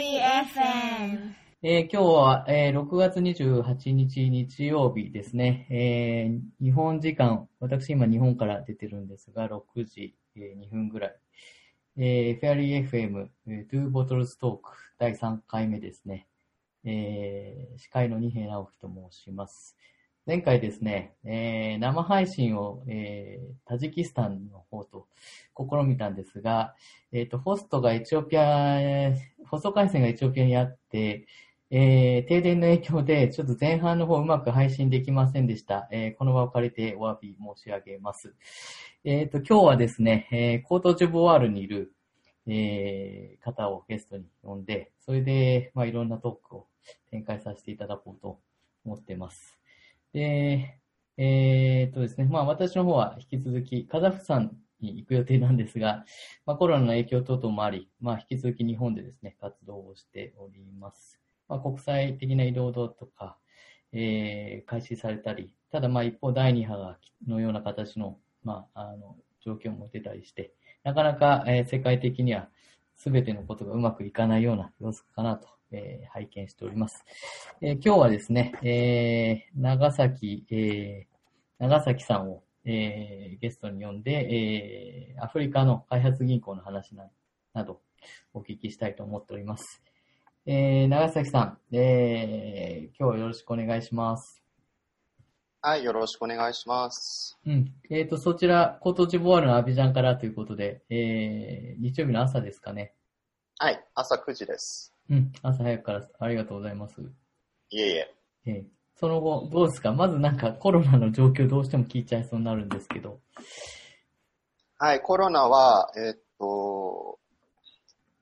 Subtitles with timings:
[0.00, 1.34] FM。
[1.60, 5.66] えー今日は、えー6月28日日曜日ですね。
[5.70, 11.16] えー日本時間、私今日本から出てるんですが、6時、えー2分ぐらい。
[11.96, 14.60] えーフェアリー FM、えー、Two Bottles Talk
[15.00, 16.28] 第3回目ですね。
[16.84, 19.76] えー司会の二平直樹と申します。
[20.28, 25.06] 前回ですね、えー生配信を、えータジキスタンの方と
[25.56, 26.74] 試みたんですが、
[27.12, 31.26] えっ、と、ホストがエチオピア、えー放送回線がエチオピアにあって、
[31.70, 35.88] えー停電の影響で、ちょっと前半の方うまく配信できませんでした。
[35.90, 38.34] えこの場を借りてお詫び申し上げます。
[39.04, 41.94] えっ、と、今日はですね、えーコートジョボワールにいる、
[42.46, 46.66] え方をゲストに呼んで、それで、まあ、いろんなトークを
[47.10, 48.38] 展開させていただこうと
[48.84, 49.57] 思っています。
[50.12, 50.80] で、
[51.16, 56.04] えっ、とですね、まあ、私の方は引き続き、カザフスタンに行く予定なんですが、
[56.46, 61.20] まあ、コロナの影響等々もあり、まあ、引き続き日本でですね、活動をしております。
[61.48, 63.38] まあ、国際的な移動とか、
[63.92, 70.52] えー開始されたり、ただまあ一方第2波がのような形の、まあ、あの、状況も出たりして、
[70.84, 72.50] なかなか、えー世界的には
[72.96, 77.04] 全てのことがうまくいかないような様子かなと、えー拝見しております。
[77.60, 81.18] えー今日はですね、えー長崎、えー
[81.58, 87.08] 長崎さんを、えーゲストに呼んで、えーアフリカの開発銀行の話な
[87.54, 87.80] など
[88.34, 89.82] お聞きしたいと思っております。
[90.46, 94.42] えー長崎さん、えー今日はよろしくお願いします。
[95.60, 97.36] はい、よろしくお願いします。
[97.44, 97.74] うん。
[97.90, 102.94] えっ、と、そちら、コートジボワールのアビジャンからということで、えー日曜日の朝ですかね。
[103.58, 104.94] はい、朝9時です。
[105.10, 105.32] うん。
[105.42, 107.00] 朝早くからありがとうございます。
[107.70, 108.14] いえいえ。
[108.46, 108.64] えー
[109.00, 109.92] その後、どうですか？
[109.92, 113.20] まずなんかコロナの状況どうしても聞いちゃいそうになるんですけど。
[114.76, 117.18] はい、コロナは、えーっと、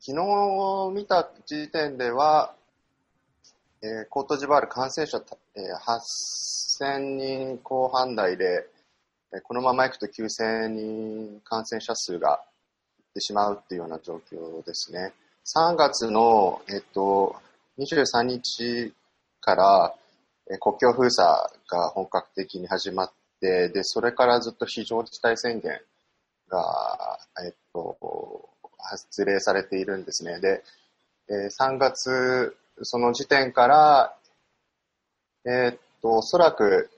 [0.01, 2.55] 昨日見た時点では、
[3.81, 5.19] えーコートジボワール感染者、
[5.55, 8.69] えー8000人後半台で、
[9.33, 12.43] えーこのままいくと9000人感染者数が
[12.99, 15.15] いってしまうっていうような状況ですね。
[15.47, 17.37] 3月の、えっと、
[17.79, 18.93] 23日
[19.41, 19.95] から、
[20.59, 21.25] 国境封鎖
[21.71, 25.81] が本格的に始まって、で、それからずっと非常事態宣言
[26.49, 27.97] が、えっと、
[28.77, 30.41] 発令されているんですね。
[30.41, 30.65] で、
[31.29, 34.17] え3月、その時点から、
[35.45, 36.91] えっと、おそらく、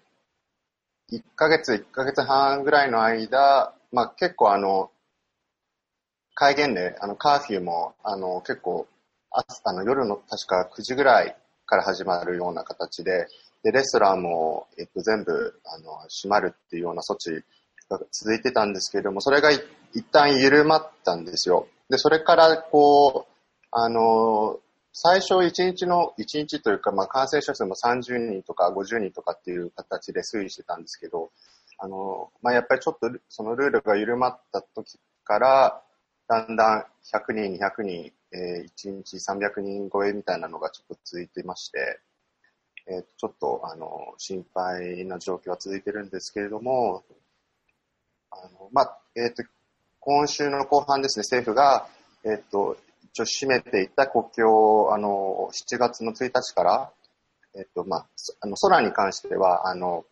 [1.12, 4.90] 1ヶ月、1ヶ月半ぐらいの間、まあ結構あの、
[6.38, 8.86] 戒厳令、あの、カーフューも、あの、結構、
[9.32, 13.26] ああの夜の確か9時ぐらいから始まるような形で、
[13.64, 17.32] で、レストランも、えっと、全部、あの、閉まるっていうような措置
[17.90, 19.64] が続いてたんですけれども、それが一
[20.12, 21.66] 旦緩まったんですよ。
[21.90, 24.60] で、それから、こう、あの、
[24.92, 31.32] 最初1日の、1日というか、まあ、感染者数も30人とか50人とかっていう形で推移してたんですけど、
[31.78, 35.82] あの、まあ、やっぱりちょっとそのルールが緩まった時から、
[36.28, 42.00] だんだん100人、200人、えー1日300人超えみたいなのがちょっと続いていまして、
[42.86, 47.02] えーちょっと、あの、心配な状況は続いてるんですけれども、
[48.30, 49.42] あの、まあ、えっ、と、
[50.00, 51.88] 今週の後半ですね、政府が、
[52.24, 56.92] えっ、と、一応閉めていた国境を、あの、7月の1日から、
[57.56, 58.06] えっ、と、まあ、
[58.40, 60.04] あの、空に関しては、あの、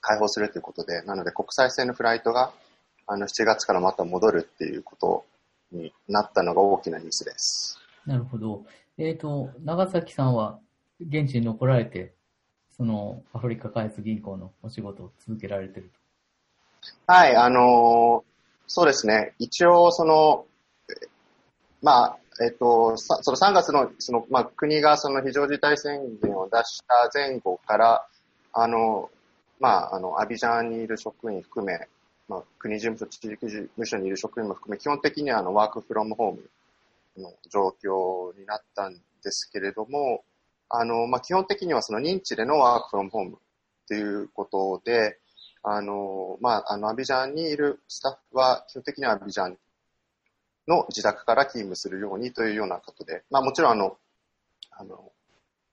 [0.00, 2.52] 開放するということで、なので国際線のフライトが、
[3.08, 5.24] あの、7月からまた戻るっていうこと
[5.72, 7.78] になったのが大きなニュースです。
[8.06, 8.64] なるほど。
[8.96, 10.60] えっ、と、長崎さんは
[11.00, 12.14] 現地に残られて、
[12.76, 15.90] そのアフリカ開発銀行のお仕事を続けられてる
[17.08, 18.28] はい、あのー
[18.68, 19.32] そうですね。
[19.38, 20.44] 一応、その、
[20.90, 21.08] え
[21.82, 28.06] まあ、えっと、さその3月の、その、まあ、国がその非常事態宣言を出した前後から、
[28.52, 29.10] あの、
[29.58, 31.88] まあ、あの、アビジャンにいる職員含め、
[32.28, 36.50] まあ、国事務所、地域事務所にいる職員も含め、基本的にはあの、ワークフロムホーム
[37.16, 40.24] の状況になったんですけれども、
[40.68, 43.34] あの、まあ、基本的にはその認知でのワークフロムホームっ
[43.88, 45.18] ていうことで、
[45.62, 49.58] あの、まあ、あの、アビジャンにいるスタッフは、基本的にはアビジャン
[50.66, 53.96] の自宅から勤務するようにというようなことで、まあ、もちろん、あの、
[54.70, 55.12] あの、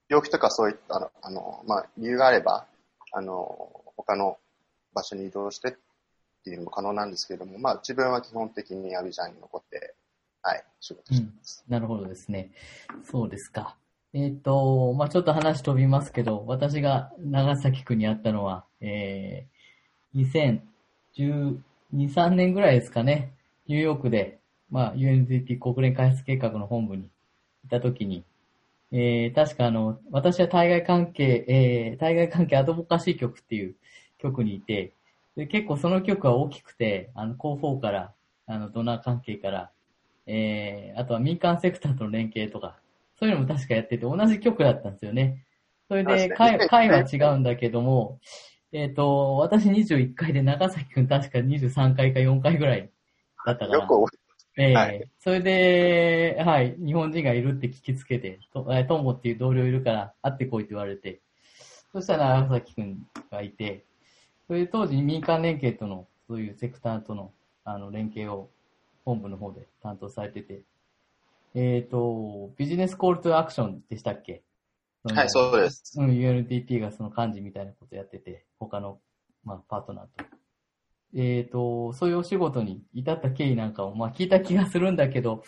[0.08, 2.66] 病気とかそういった、あのあの、まあ、理由があれば、
[3.12, 4.38] あの、他の
[4.94, 5.78] 場所に移動して
[6.46, 9.96] っていうのも可能なんですけれども、まあ、自分は基本的にアビジャンに残って、
[10.44, 11.66] はい、仕事してます。
[11.68, 12.52] なるほどですね。
[13.04, 13.76] そうですか。
[14.14, 20.62] えっ、と、まあちょっと話飛びますけど、私が長崎区にあったのは、えー、
[21.18, 21.60] 2012、
[21.92, 23.34] 3年ぐらいですかね。
[23.68, 24.38] ニューヨークで、
[24.70, 27.10] まあ UNDP 国連開発計画の本部に
[27.66, 28.24] いたときに、
[28.92, 33.76] えー、確かあの、私は対外関係、えー、対外関係アドボカシー局っていう
[34.20, 34.94] 局にいて、
[35.36, 38.14] で結構その局は大きくて、あの、広報から、
[38.48, 39.72] あの、ドナー関係から、
[40.28, 42.78] えー、あとは民間セクターとの連携とか、
[43.20, 45.46] そういうのも確かやってて、同じ局だったんですよね。
[45.88, 48.20] それで、会、会は違うんだけども、
[48.72, 52.90] えっ、ー、と、私21回で長崎くん確か23回か4回ぐらい
[53.46, 53.80] だったから。
[53.80, 53.94] よく
[54.58, 61.20] ええーはい、それで、はい、日本人がいるって聞きつけて、と、えトンボっていう同僚いるから会ってこいって言われて、
[61.92, 63.84] そしたら長崎くんがいて、
[64.48, 67.32] それで当時民間連携との、そういうセクターとの、
[67.64, 68.50] あの、連携を
[69.04, 70.64] 本部の方で担当されてて、
[71.56, 74.44] えっ、ー、と、ビジネスコールトゥアクションでしたっけ？
[75.04, 75.94] はい、そうです。
[75.98, 79.00] うん、UNDP がその幹事みたいなことやってて、他の、
[79.44, 80.26] まあ、パートナーと。
[81.16, 85.44] えっ、ー、と、そういうお仕事に至った経緯なんかを、まあ、聞いた気がするんだけど、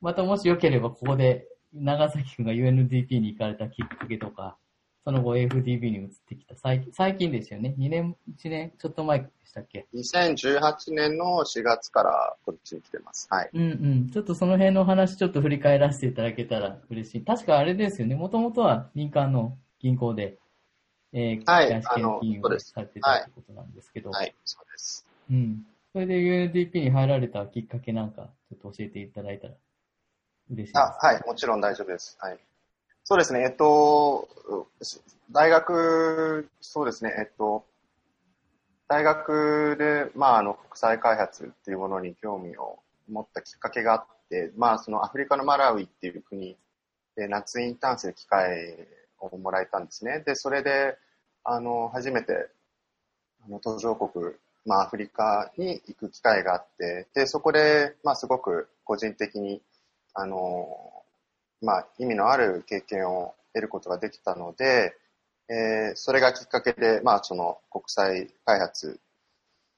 [0.00, 4.58] またもしよければここで、長崎くんが UNDP に行かれたきっかけとか、
[5.04, 6.54] その後 FDB に移ってきた。
[6.54, 7.74] 最最近ですよね。
[7.76, 13.26] 2年、1年ちょっと前でしたっけ ?2018 年の4月からこっちに来てます。
[13.30, 13.50] はい。
[13.52, 13.64] うんう
[14.06, 14.10] ん。
[14.10, 17.24] ちょっとその辺の話ちょっと振り返らせていただけたら嬉しい。
[17.24, 18.14] 確かあれですよね。
[18.14, 20.38] もともとは民間の銀行で、
[21.12, 24.10] えー、はい、あの、金融をされてたってことなんですけど。
[24.10, 25.04] はい、はい、そうです。
[25.30, 25.66] うん。
[25.92, 29.54] それで UNDP に入られたきっかけなんか、ちょっと教えていただいたら
[30.50, 30.78] 嬉しいです。
[30.78, 32.16] あ、はい、もちろん大丈夫です。
[32.20, 32.38] はい。
[33.04, 34.28] そうですね、えっと、
[35.30, 37.64] 大学、そうですね、えっと、
[38.88, 42.78] 大学で、まあ、あの、国際開発っていうものに興味を
[43.08, 46.56] 持ったきっかけがあって、まあ、そのアフリカのマラウイっていう国
[47.16, 48.76] で夏インターンする機会
[49.20, 50.20] をもらえたんですね。
[50.26, 50.98] で、それで、
[51.44, 52.50] あの、初めて、
[53.44, 54.34] あの、途上国、
[54.66, 59.62] まあ、アフリカに行く機会があって、で、そこで、まあ、すごく個人的に、
[60.14, 61.01] あの、
[61.62, 64.96] まあ、意味のある経験を得ることができたので、
[65.48, 69.00] えー、それがきっかけで、まあ、その国際開発、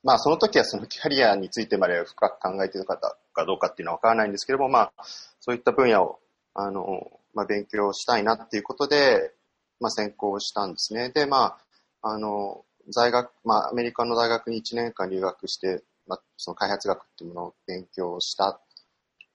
[0.02, 4.92] まあ、その時はそのキャリアについてまで深く考えている方かどうかっていうのはわからないんですけども、まあ、
[5.40, 6.18] そういった分野を、
[6.54, 9.32] あの、まあ、勉強したいなっていうことで、
[9.80, 11.10] まあ、専攻したんですね。
[11.10, 11.58] で、ま
[12.02, 18.60] あ、あの、在学、まあ、アメリカの大学に1年間留学して、まあ、その開発学っていうものを勉強した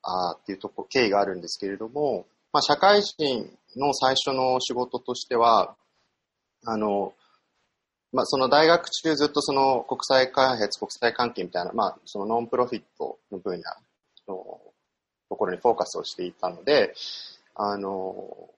[0.04, 5.76] あっていうとこ、経緯があるんですけれども、まあ、社会人の最初の仕事としては、
[6.66, 7.14] あの、
[8.12, 13.64] まあ、その大学中ずっとその国際開発、国際関係みたいな、まあ、そのノンプロフィットの分野
[14.28, 14.60] の
[15.30, 16.96] ところにフォーカスをしていたので、
[17.54, 18.50] あの、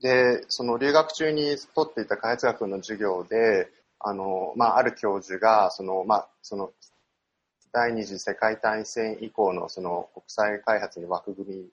[0.00, 3.68] で、その留学中に取っていた開発学の授業で、
[3.98, 6.70] あの、まあ、ある教授が、その、まあ、その、
[7.72, 11.68] 第二次世界大戦以降のその国際開発に枠組み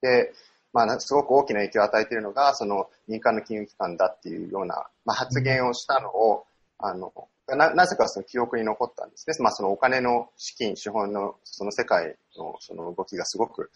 [0.00, 0.32] で、
[0.72, 6.46] まあ、すごく大きな影響を与えているのが、その民間の金融機関だっていうような、まあ、発言をしたのを、
[6.78, 7.12] あの、
[7.48, 9.36] な、なぜかその記憶に残ったんですね。
[9.40, 13.70] まあ、そのお金の資金、資本の、その世界のその動きがすごく、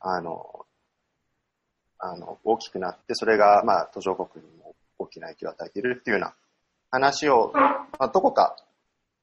[0.00, 0.66] あの、
[1.98, 6.34] あの、大きくなって、それが、まあ、途上国にも大きな影響を与えているっていうような
[6.90, 8.56] 話を、まあ、どこか、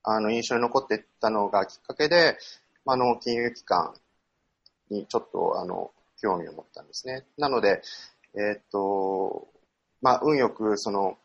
[0.03, 2.37] あの、印象に残っていったのがきっかけで、
[2.85, 3.93] まあの、金融機関
[4.89, 5.91] にちょっと、あの、
[6.23, 7.25] 興味を持ったんですね。
[7.37, 7.81] なので、
[8.33, 9.49] えー、っと、
[10.01, 11.17] まあ、運よく、その、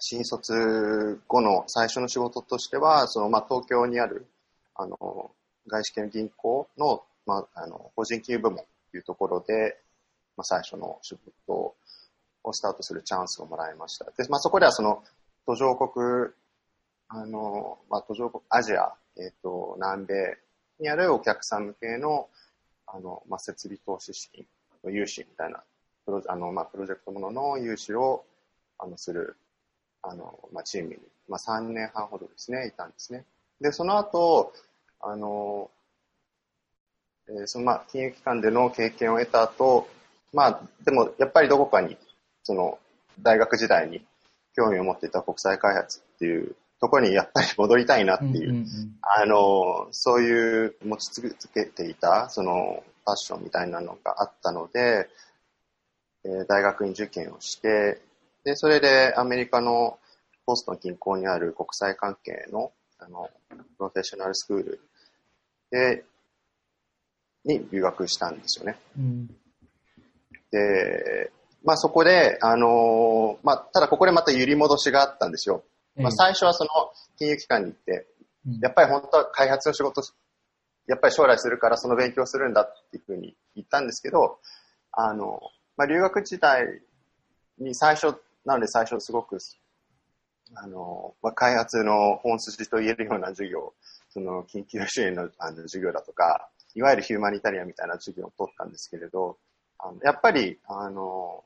[0.00, 4.26] 新卒後の最初の仕事としては、その、まあ、東京にある、
[4.74, 4.96] あの、
[5.66, 9.78] 外資系の銀行の、まあ、あの、法人金融部門というところで、
[10.36, 11.16] まあ、最初の仕
[11.46, 11.74] 事
[12.42, 14.06] をスタートするチャンスをもらいました。
[14.06, 15.04] で、まあ、そこではその、
[15.46, 16.32] 途上国、
[17.08, 20.14] あの、まあ、途上国、アジア、えっ、と、南米
[20.80, 22.28] にあるお客さん向けの、
[22.94, 24.46] あの、まあ、設備投資資金
[24.84, 25.62] の融資みたいな、
[26.06, 28.24] プロあの、まあ、プロジェクトものの融資を、
[28.78, 29.36] あの、する、
[30.02, 30.96] あの、まあ、チームに、
[31.28, 33.24] まあ、3年半ほどですね、いたんですね。
[33.60, 34.52] で、その後、
[35.00, 35.70] あの、
[37.28, 39.88] えー、その、まあ、金融機関での経験を得た後、
[40.32, 41.96] まあ、でも、やっぱりどこかに、
[42.44, 42.78] その、
[43.20, 44.04] 大学時代に
[44.54, 46.54] 興味を持っていた国際開発っていう
[46.84, 48.66] ところにやっぱり戻りたいなっていう、うんうんうん、
[49.00, 55.08] あの、そういう持ち続けていた、その、ファッションみたいなのがあったので、
[56.24, 58.02] えー、大学院受験をして、
[58.44, 59.98] で、それでアメリカの
[60.44, 64.80] ボストン近郊にある国際関係の、あの、プロフェッショナルスクール
[65.70, 66.04] で、
[67.46, 68.76] に留学したんですよね。
[68.98, 69.26] うん、
[70.50, 71.30] で、
[71.64, 75.64] まあそこで、あのまあ、ただここでまた揺り戻しがあったんですよ。
[75.96, 76.70] まあ、最初はその
[77.18, 78.06] 金融機関に行って、
[78.60, 80.02] やっぱり本当は開発の仕事、
[80.86, 84.38] やっぱり将来するからその勉強するんだっていうふうに言ったんですけど、
[84.92, 85.40] あの、
[85.76, 86.66] まあ、留学時代
[87.58, 89.38] に最初、なので最初すごく、
[90.56, 93.72] あの、まあ、開発の本筋と言えるような授業、
[94.10, 99.38] その緊急支援のあの授業だとか、いわゆるヒューマニタリアンみたいな授業を取ったんですけれど、
[99.78, 101.42] あのやっぱり、あの、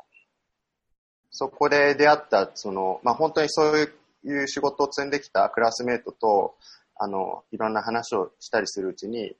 [1.30, 3.92] そこで出会った、その、まあ、本当にそういう
[4.25, 6.56] いう仕事を積んできたクラスメートと、
[6.96, 9.37] あの、いろんな話をしたりするうちに、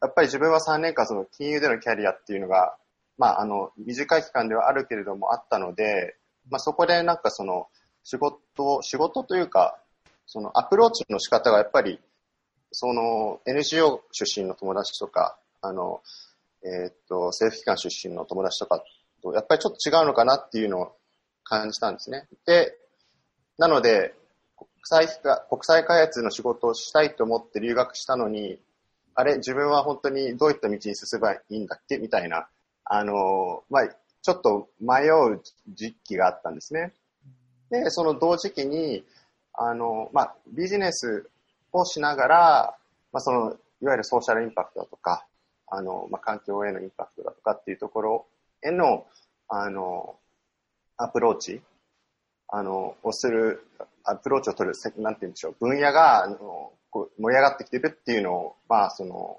[0.00, 2.76] やっぱり自分は3年間その金融でのキャリアっていうのが、
[3.16, 6.16] まあ、あの、短い期間ではあるけれどもあったので、
[6.50, 7.68] まあ、そこでなんかその、
[8.04, 9.78] 仕事、仕事というか、
[10.26, 12.00] そのアプローチの仕方がやっぱり、
[12.72, 16.00] その NGO 出身の友達とか、あの、
[16.62, 18.82] えー、っと、政府機関出身の友達とか
[19.22, 20.96] と、やっぱりちょっと違うのかなっていうのを
[21.44, 22.28] 感じたんですね。
[22.46, 22.76] で、
[23.58, 24.14] なので、
[24.56, 25.08] 国際
[25.50, 28.58] 国際開発の仕事をしたいと思って留学したのに、
[29.14, 31.98] あれ、自分は本当にどういった道に進めばいいんだっけ？
[31.98, 32.48] みたいな、
[32.84, 33.88] あの、まあ、
[34.22, 35.42] ちょっと迷う
[35.74, 36.92] 時期があったんですね。
[37.70, 39.04] で、その同時期に、
[39.54, 41.28] あの、まあ、ビジネス
[41.72, 42.74] をしながら、
[43.12, 45.26] まあ、その、いわゆるソーシャルインパクトだとか、
[45.66, 48.26] あの、まあ、環境へのインパクトだとかっていうところ
[48.62, 49.04] への、
[49.48, 50.16] あの、
[50.96, 51.60] アプローチ、
[52.48, 53.64] あの、をする、
[54.04, 59.36] アプローチを取る、なんて言うんでしょう、分野が、あの、こう盛り上がってきてるっていうのを、まあ、その、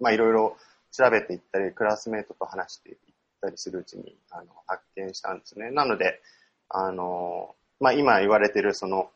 [0.00, 0.56] まあ、いろいろ
[0.90, 2.96] 調べていったり、クラスメートと話していっ
[3.42, 5.70] たりするうちに、あの、発見したんですね。
[5.70, 6.20] なので、
[6.68, 9.10] あの、まあ、今言われてる、その、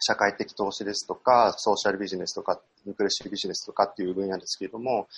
[0.00, 5.08] 社会的投資ですとか、ソーシャルビジネスとか、インクルーシブビジネスとかっていう分野ですけれども、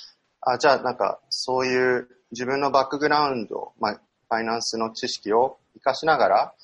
[0.43, 6.55] あじゃあなんか、そういう自分のバックグラウンド、まあ、ファイナンスの知識を活かしながら、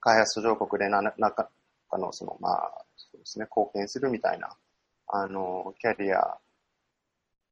[0.00, 1.48] 開発途上国でな、なか、
[1.90, 4.56] あの、その、まあ、そうですね、貢献するみたいな、
[5.08, 6.38] あの、キャリア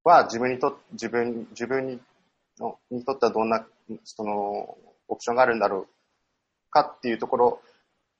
[0.04, 2.00] は自分にと、自分、自分に
[2.58, 3.64] のにとってはどんな、
[4.04, 4.76] その、
[5.08, 7.60] オプションがあるんだろうかっていうところ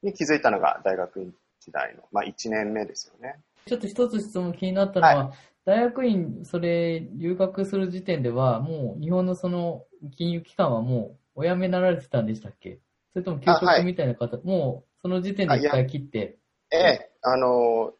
[0.03, 3.41] に気づいたのが大学院時代の、まあ1年目ですよね。
[3.67, 9.85] ちょっと一つ質問気になったのは、はい、大学院、それ、留学する時点では、もう日本のその
[10.17, 12.81] 金融機関はもうお辞めになられてたんでしたっけ？
[13.13, 16.39] それとも休職みたいな方、はい、もうその時点で一回切って。
[16.71, 17.95] ええ、あの、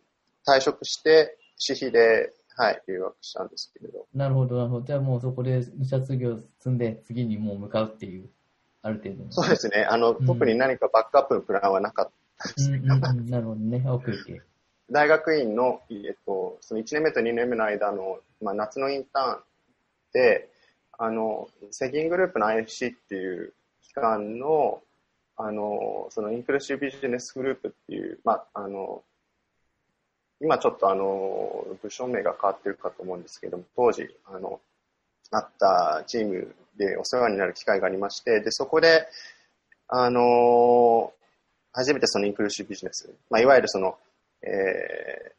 [0.47, 4.07] 退職して、私費で、はい、留学したんですけれど。
[4.15, 4.87] なるほど、なるほど。
[4.87, 8.29] じゃあもうそこで二社卒業積んで、次にもう向かうっていう、
[8.83, 9.87] ある程度そうですね。
[9.89, 12.79] あの、うん、特に何かバックアップのプランはなかったですね。
[12.79, 13.83] うんうんうん、なるほどね。
[13.87, 14.41] OK,
[14.91, 19.43] 大学院の、えっと、その1年目と2年目の間の、まあ、夏のインターン
[20.13, 20.51] で、
[20.99, 24.83] あの、セギングループの IFC っていう機関の、
[25.39, 29.03] あの、そのインクルーシブビジネスグループっていう、まあ、あの、
[30.41, 34.61] 今ちょっとあの、部署名が変わってるかと思うんですけども、当時、あの、
[35.31, 39.07] あったチームでお世話になる機会がありまして、で、そこで、
[39.87, 41.13] あの、
[41.73, 43.97] 初めてそのインクルーシブビジネス、まあ、いわゆるその、
[44.43, 45.33] え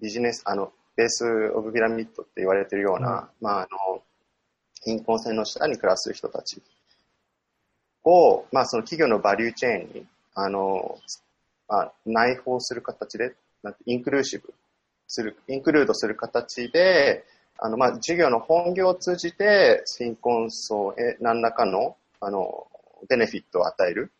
[0.00, 1.24] ー、ビジネス、あの、ベース
[1.54, 4.02] オブピラミッドって言われてるような、うん、まあ、あの、
[4.84, 6.60] 貧困線の下に暮らす人たち
[8.04, 10.98] を、まあ、その企業のバリューチェーンに、あの、
[11.68, 14.52] まあ、内包する形で、なんてインクルーシブ
[15.06, 17.24] する、インクルードする形で、
[17.58, 22.66] あの、まあ、事業の本業を通じて、貧困層へ何らかの、あの、
[23.08, 24.10] ベネフィットを与える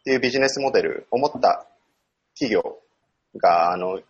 [0.00, 1.66] っていうビジネスモデルを持った
[2.38, 2.78] 企業
[3.36, 4.00] が、あの、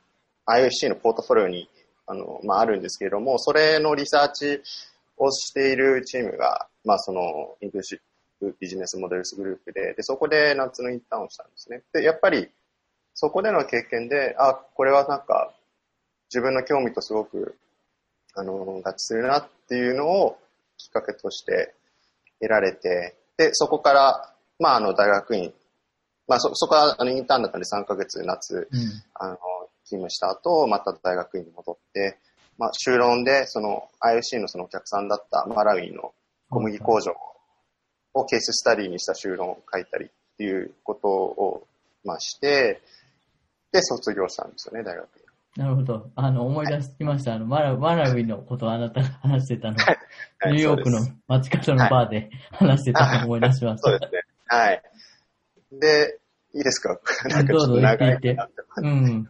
[0.47, 1.69] IOC のポートフォリオに、
[2.07, 4.61] あの、まあ、あるんですけれども、それのリサーチ
[5.17, 8.03] をしているチームが、まあ、その、インクルーシブ
[8.61, 11.83] ビジネスモデルスグループで、で、そこで夏のインターンをしたんですね。
[11.93, 12.49] で、やっぱり、
[13.15, 15.53] そこでの経験で、あ、これはなんか、
[16.31, 17.57] 自分の興味とすごく、
[18.35, 20.39] あの、合致するなっていうのを
[20.79, 21.75] きっかけとして
[22.41, 25.53] 得られて、で、そこから、まあ、あの、大学院
[26.29, 29.37] まあ、そ、そこは、あの、インターンだったんで3ヶ月夏、うん、あの、
[29.85, 32.19] 勤務した後、また大学院に戻って、
[32.59, 36.15] まあ、修論で、その、IOC のそのお客さんだったマラウイの
[36.49, 37.15] 小麦工場を
[38.29, 41.67] ケーススタディにした修論を書いたりっていうことを、
[42.05, 42.83] まあ、して、
[43.73, 45.23] で、卒業したんですよね、大学院。
[45.57, 46.11] なるほど。
[46.17, 47.33] あの、思い出しました。
[47.33, 49.77] はい、あの、マラマラウイのことをあなたが話してたの。
[49.79, 53.91] はい、ニューヨークの街角のバーで話してたのを思い出しました。
[53.91, 54.23] そうですね。
[54.47, 54.83] はい。
[55.73, 56.21] で、
[56.55, 56.99] いいですか？
[57.29, 58.37] なんかちょっと長いなって
[58.79, 59.25] うん。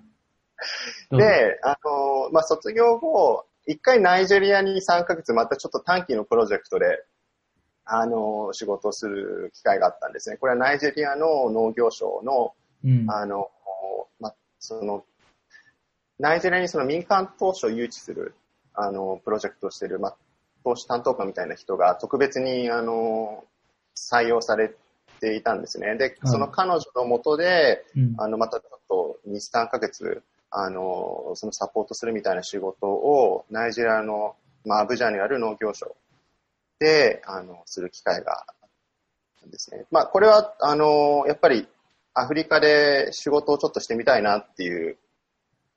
[1.10, 7.04] で、あの、まあ、卒業後、一回ナイジェリアに3ヶ月またちょっと短期のプロジェクトで、
[7.84, 10.36] あの、仕事をする機会があったんですね。
[10.36, 13.50] これはナイジェリアの農業省の、うん、あの、
[14.20, 15.04] ま、その、
[16.18, 18.34] ナイジェリアにその民間投資を誘致する、
[18.74, 20.14] あの、プロジェクトをしている、ま、
[20.64, 23.44] 投資担当官みたいな人が特別に、あの、
[23.96, 24.72] 採用され
[25.20, 25.96] ていたんですね。
[25.96, 28.14] で、その彼女のもとで、うん。
[28.18, 35.96] あの、またちょっと2、3ヶ月、あの、そのサポートするみたいな仕事を、ナイジェリアの、まあ、アブジャにある農業省
[36.82, 38.44] で、あの、する機会が
[39.46, 39.86] ですね。
[39.92, 41.68] まあ、これは、あの、やっぱり、
[42.12, 44.98] アフリカで仕事をちょっとしてみたいなっていう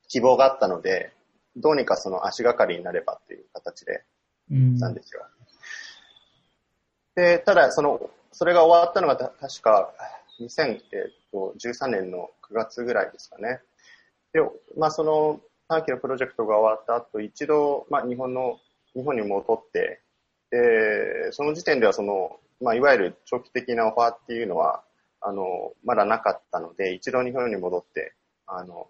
[0.07, 1.13] 希望があったので、
[1.55, 4.03] どうにかその足がかりになればっていう形で。
[4.49, 5.27] なんですよ。
[7.13, 9.93] で、ただ、その、それが終わったのが確か
[10.41, 13.61] 2013年の9月ぐらいですかね。
[14.33, 14.41] で、
[14.75, 18.59] まあその短期のプロジェクトが終わった後、一度、まあ日本の、
[18.93, 20.01] 日本に戻って、
[20.51, 24.83] で、その時点ではその、まあいわゆる長期的なオファーっていうのは、
[25.21, 28.13] あの、まだなかったので、一度日本に戻って、
[28.47, 28.87] あの、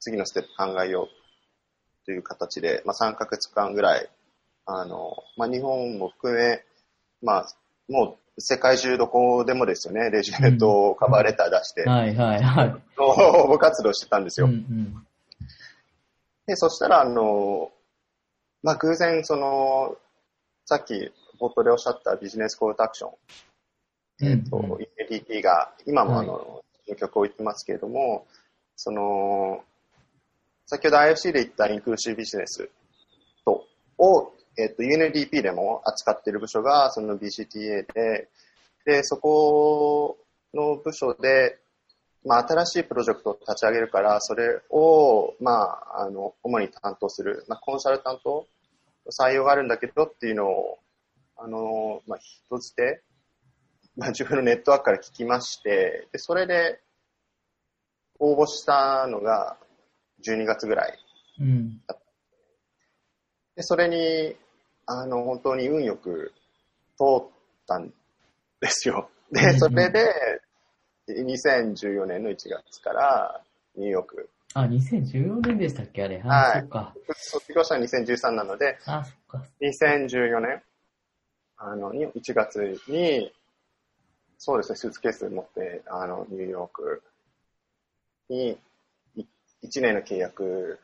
[0.00, 4.08] 次のステップ考えようという形で、まあ3ヶ月間ぐらい、
[4.66, 6.64] あの、まあ日本も含め、
[7.22, 7.46] まあ、
[7.88, 12.74] もう世界中どこでもですよね、レジュメとカバーレター出して、はいはいはい。
[12.98, 14.46] 応募活動してたんですよ。
[14.46, 15.06] うんうん。
[16.46, 17.70] で、そしたら、あの、
[18.62, 19.96] まあ、偶然、その、
[20.64, 20.94] さっき
[21.40, 23.10] 冒頭でおっしゃったビジネスコールドアクション、
[24.22, 24.78] えっ、と、うんうん
[25.10, 26.26] EDP が、今もあはい。
[26.26, 26.64] の、
[26.96, 28.26] 曲を言ってますけれども、
[28.76, 29.64] その、
[30.66, 32.68] 先ほど IFC で言ったインクルーシブビジネス
[33.44, 33.66] と、
[33.98, 38.28] を、えっ、と、UNDP でも扱っている部署が、その BCTA で、
[38.84, 40.18] で、そこ
[40.54, 41.58] の部署で、
[42.24, 48.46] まあ、新しいプロジェクトを立ち上げるから、それを、まあ、あの、主に担当する、まあ、コンサルタント、
[49.10, 50.78] 採用があるんだけどっていうのを、
[51.36, 53.02] あの、まあ、人づて、
[53.96, 56.80] まあ、自分のネットワークから聞きまして、で、それで、
[58.18, 59.56] 応募したのが、
[60.24, 60.98] 12月ぐらい。
[61.40, 61.82] うん。
[63.56, 64.36] で、それに、
[64.86, 66.32] あの、本当に運よく
[66.96, 67.28] 通っ
[67.66, 67.92] たん
[68.60, 69.10] ですよ。
[69.32, 70.12] で、それで、
[71.08, 73.40] 2014年の1月から
[73.76, 76.04] ニューヨーク、あ、2014年でしたっけ？
[76.04, 76.22] あれ。
[76.24, 76.94] あ、はいそっか。
[77.14, 79.46] 卒業したのは2013なので、あ、そっか。
[79.60, 80.62] 2014年、
[81.56, 83.32] あの、に1月に、
[84.38, 87.02] そうですね、スーツケース持って、あの、ニューヨーク
[88.28, 88.58] に、
[89.64, 90.80] 1年の契約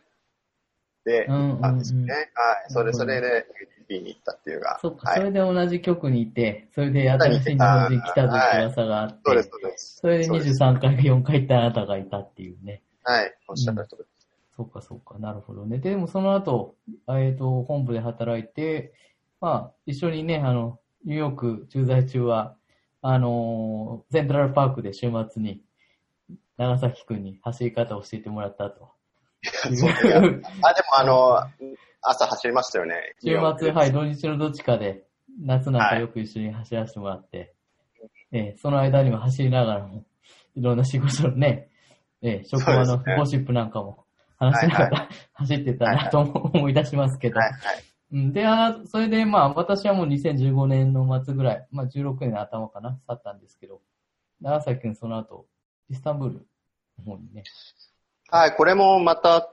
[1.05, 2.13] で、うんうんあですね。
[2.13, 2.27] はい。
[2.69, 3.47] それ、それで
[3.89, 4.79] UDP に行ったっていうが。
[4.81, 9.97] そっか、はいそれで同じ局にいて、それで新しい日本人来たぞって噂があって、そうです、そうです。
[10.01, 12.83] それでそうです23回か4回行ったあなたがいたっていうね。
[13.09, 14.29] はい、おっしゃる通りです。
[14.55, 15.79] そうか、そうか、なるほどね。
[15.79, 16.75] でもその後、
[17.09, 18.93] えっ、と、本部で働いて、
[19.41, 22.57] まあ、一緒にね、あの、ニューヨーク駐在中は、
[23.01, 25.63] あのーセントラルパークで週末に、
[26.59, 28.91] 長崎くんに走り方を教えてもらったと。
[29.63, 30.43] そういやあ、でも
[30.99, 31.39] あの、
[32.03, 33.15] 朝走りましたよね。
[33.25, 35.05] 週末、はい、土日のどっちかで、
[35.41, 37.55] 夏なんかよく一緒に走らせてもらって、
[38.33, 40.05] えーその間には走りながらも、
[40.57, 41.71] いろんな仕事のね、
[42.23, 44.05] えー職場のゴシップなんかも
[44.39, 47.85] 話しながら、 走ってたなと思い出しますけど、はい、はい。
[48.13, 53.81] うんで、あそれでまあ私はもう2015年の末ぐらい、まあ16年の頭かな、去ったんですけど、
[54.41, 55.47] 長崎くんその後、
[55.91, 56.47] イスタンブール
[56.99, 57.45] の方にね、
[58.31, 59.49] はい、これもまた、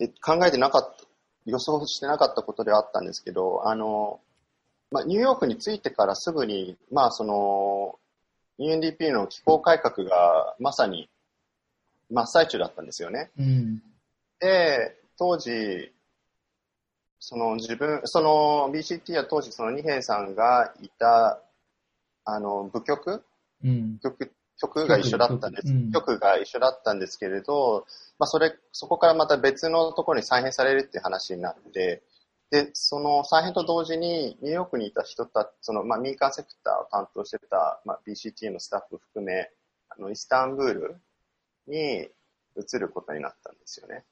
[0.00, 1.04] え考えてなかった、
[1.46, 4.20] 予想してなかったことではあったんですけど、あの、
[4.90, 7.98] まあ、ニューヨークに着いてからすぐに、まあ、その、
[8.58, 11.08] UNDP の機構改革がまさに
[12.10, 13.30] 真っ最中だったんですよね。
[13.38, 13.82] うん。
[14.40, 15.92] で、当時、
[17.18, 21.42] その自分、その BCT は当時その二平さんがいた、
[22.24, 23.24] あの、部局？
[23.64, 23.98] うん。
[23.98, 25.68] 局、局が一緒だったんです。
[25.68, 27.86] 局うん局が一緒だったんですけれど、
[28.18, 32.02] まあそれ、そこからまた別のところに再編されるっていう話になって、
[32.50, 39.50] で、その再編と同時にニューヨークにいた人たその、まあ民間セクターを担当してた、まあ BCT のスタッフ含め、
[39.90, 40.96] あの、イスタンブール
[41.68, 42.08] に
[42.56, 44.04] 移ることになったんですよね。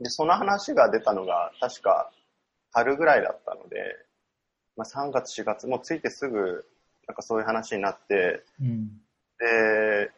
[0.00, 2.10] で、その話が出たのが確か
[2.72, 3.96] 春ぐらいだったので、
[4.76, 6.64] まあ3月4月、もう着いてすぐ、
[7.06, 9.00] なんかそういう話になって、うん。
[9.38, 10.10] で、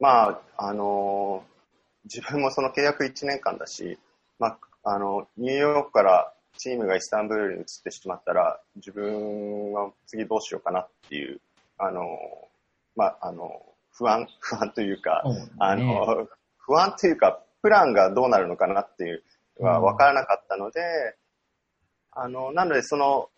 [0.00, 1.44] まあ、あの、
[2.04, 3.98] 自分もその契約1年間だし、
[4.38, 11.40] まあ、あの、ニューヨークからチームがイスタンブールに移ってしまったら、自分は次どうしようかなっていう、
[11.76, 12.18] あの、
[12.96, 13.62] まあ、あの、
[14.00, 15.50] 不安、不安というか、ね。
[15.58, 19.22] あの、不安というか、プランがどうなるのかなっていう
[19.60, 20.80] のは分からなかったので、
[22.12, 23.28] あの、なのでその、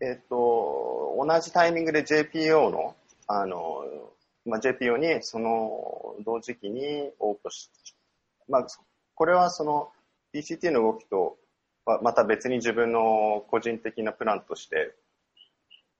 [0.00, 2.96] えっ、と、同じタイミングで JPO の、
[3.28, 3.84] あの、
[4.44, 7.70] まあ、JPO にその同時期に応募し、
[8.48, 8.80] まあ、そ
[9.14, 9.92] これはその
[10.34, 11.36] BCT の動きと
[12.02, 14.94] また別に自分の個人的なプランとして、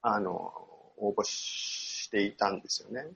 [0.03, 0.53] あの、
[0.96, 3.07] 応募していたんですよね。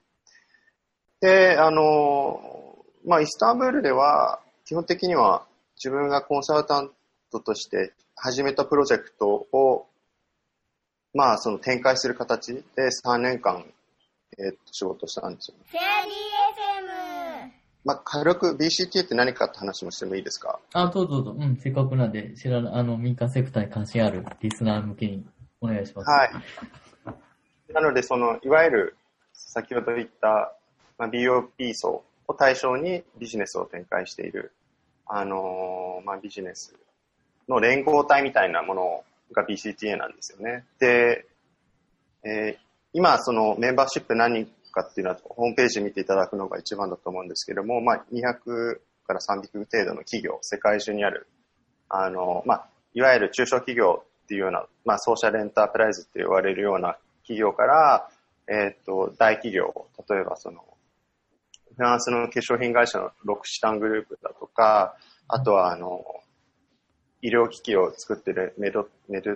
[1.21, 5.45] で、あの、まあ、イスタンブールでは、基本的には
[5.77, 6.91] 自分がコンサルタン
[7.31, 9.87] トとして始めたプロジェクトを、
[11.13, 12.61] まあ、その展開する形で
[13.05, 13.65] 3年間、
[14.37, 15.63] えー、と仕事したんですよ、ね。
[15.69, 17.51] フェアリー FM!
[17.85, 20.59] まあ、軽く BCT って何かって話もしてもいいですか？
[20.73, 21.35] あ、どうぞどうぞ。
[21.39, 25.23] うん、せっかくなんで、知らない、あの、民間セクターに関心あるリスナー向けに
[25.61, 26.09] お願いします。
[26.09, 26.31] はい。
[27.75, 28.95] なので、その、いわゆる、
[29.33, 30.55] 先ほど言った、
[30.97, 34.53] まあ、BOP 層を対象にビジネスを展開している、
[35.05, 36.73] あのー、まあ、ビジネス
[37.49, 40.63] の連合体みたいなものが BCTA なんですよね。
[40.79, 41.27] で、
[42.23, 42.57] えー、
[42.93, 51.27] 今、そのメンバーシップ何人かっていうのは、ホームページ見ていただくのが一番だと思うんですけども、まあ、200から300程度の企業、世界中にある、
[51.89, 58.09] あの、まあ、いわゆる中小企業っていうような、まあ、ソーシャルエンタープライズって言われるような企業から、
[58.47, 60.61] えっ、ー、と、大企業、例えばその、
[61.75, 64.95] フランスの化粧品会社のロクシタングループだとか、
[65.27, 66.03] あとは、あの、
[67.21, 69.35] 医療機器を作ってるメド、メド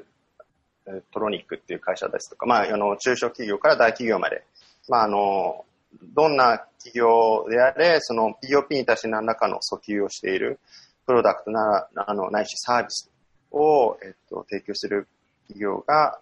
[1.12, 4.44] トロニックっていう会社ですとか、まあ、あの、中小企業から大企業まで、
[4.88, 5.66] まあ、あの、
[6.14, 10.60] どんな企業であれ、その POP に対して何らかの訴求をしている
[11.06, 13.12] プロダクトなら、あの、ないしサービス
[13.52, 15.08] を、えっと、提供している
[15.48, 16.20] 企業が、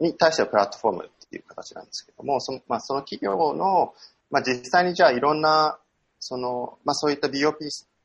[0.00, 3.94] に対してはプラットフォームっていう形なんですけども、その、まあ、その企業の、
[4.30, 5.78] まあ、実際にじゃあいろんな、
[6.18, 7.56] その、まあ、そういった BOP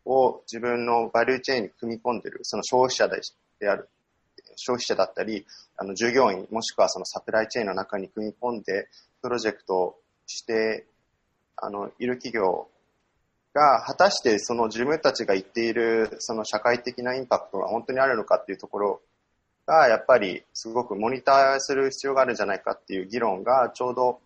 [0.06, 3.90] を自分のバリューチェーンに組み込んでる、その消費者である、
[4.56, 5.46] 消費者だったり、
[5.78, 8.88] あの、従業員、もしくはそのサプライチェーンの中に組み込んで、
[9.22, 9.96] プロジェクトを
[10.28, 10.86] して、
[11.58, 12.68] あの、いる企業
[13.54, 19.02] が、果たしてその自分たちが言っている、その社会的なインパクトが本当にあるのかっていうところ
[19.66, 24.20] が、やっぱりすごくモニターする必要があるんじゃないかっていう議論が、ちょうど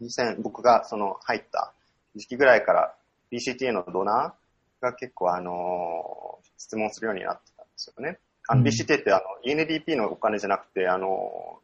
[0.00, 1.72] 2000、僕がその入った
[2.16, 2.94] 時期ぐらいから
[3.32, 8.18] BCTA のドナーが結構あの、質問するようになってたんですよね。
[8.50, 11.60] BCTA ってあの UNDP のお金じゃなくて、あの、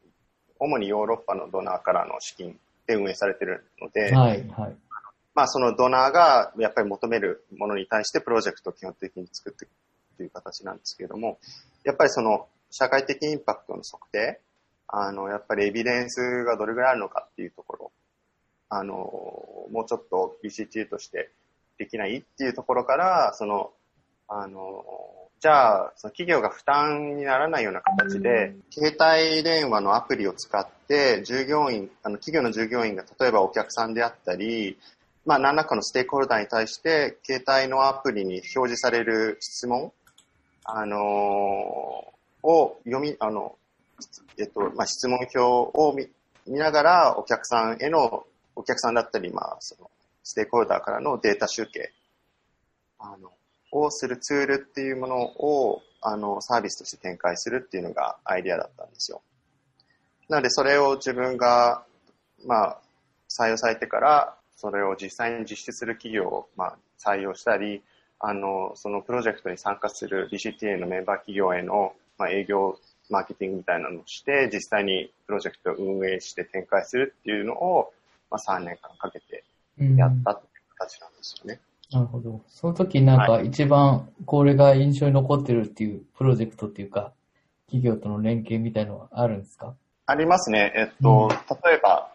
[0.59, 4.77] 主にヨーロッパのドナーからの資金で運営されてるので、はいはい、
[5.35, 9.71] まあそのドナーがやっぱり求めるものに対してプロジェクトを基本的に作っていく
[10.17, 11.39] という形なんですけれども、
[11.85, 14.41] やっぱりその社会的インパクトの測定、
[14.89, 17.93] あの、やっぱりエビデンスがどれぐらいあるのかっていうところ、
[18.69, 21.31] あの、もうちょっと BCT として
[21.79, 23.71] できないっていうところから、その、
[24.27, 24.85] あの、
[25.39, 34.81] じゃあ、その企業が負担にならないような形で、携帯電話のアプリを使って、従業員、あの、企業の従業員が例えばお客さんであったり、
[35.25, 39.93] まあ、何らかのステークホルダーに対して、携帯のアプリに表示される質問、
[40.65, 42.14] あの、
[42.45, 43.57] を読み、あの、
[44.39, 45.97] えっと、まあ、質問表を
[46.47, 49.91] 見ながら、お客さんへの、お客さんだったり、まあ、その、
[50.23, 51.93] ステークホルダーからのデータ集計、
[52.99, 53.31] あの、
[53.73, 59.23] をするツールっていうものを、あの、サービスとして展開するっていうのがアイディアだったんですよ。
[60.29, 61.85] なので、それを自分が、
[62.47, 62.81] まあ、
[63.31, 67.83] 採用されてから、それを実際に実施する企業を、まあ、採用したり、
[68.21, 72.79] あの、そのプロジェクトに参加する BCTA のメンバー企業への、まあ、営業、
[73.11, 77.93] マーケティングみたいなのをして、実際にプロジェクトを運営して展開するっていうのを、
[78.31, 79.45] まあ、3年間かけて
[79.97, 81.55] やったっていう形なんですよね。
[81.55, 82.41] うんなるほど。
[82.49, 87.13] その時なんか一番これが印象に残ってるっていうプロジェクトっていうか、
[87.67, 89.75] 企業との連携みたいのはあるんですか？
[90.07, 90.73] ありますね。
[90.75, 92.11] えっと、うん、例えば、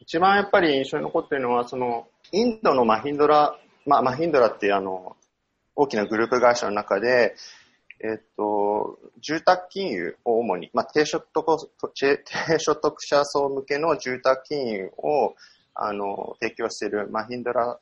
[0.00, 3.56] 一番やっぱり印象に残ってるのは、その、インドのマヒンドラ、
[3.86, 5.14] まあ、マヒンドラっていうあの、
[5.76, 7.36] 大きなグループ会社の中で、
[8.00, 15.34] えっと、住宅金融を主に、まあ、低所得、低所得者層向けの住宅金融を、
[15.74, 17.78] あの、提供しているマヒンドラ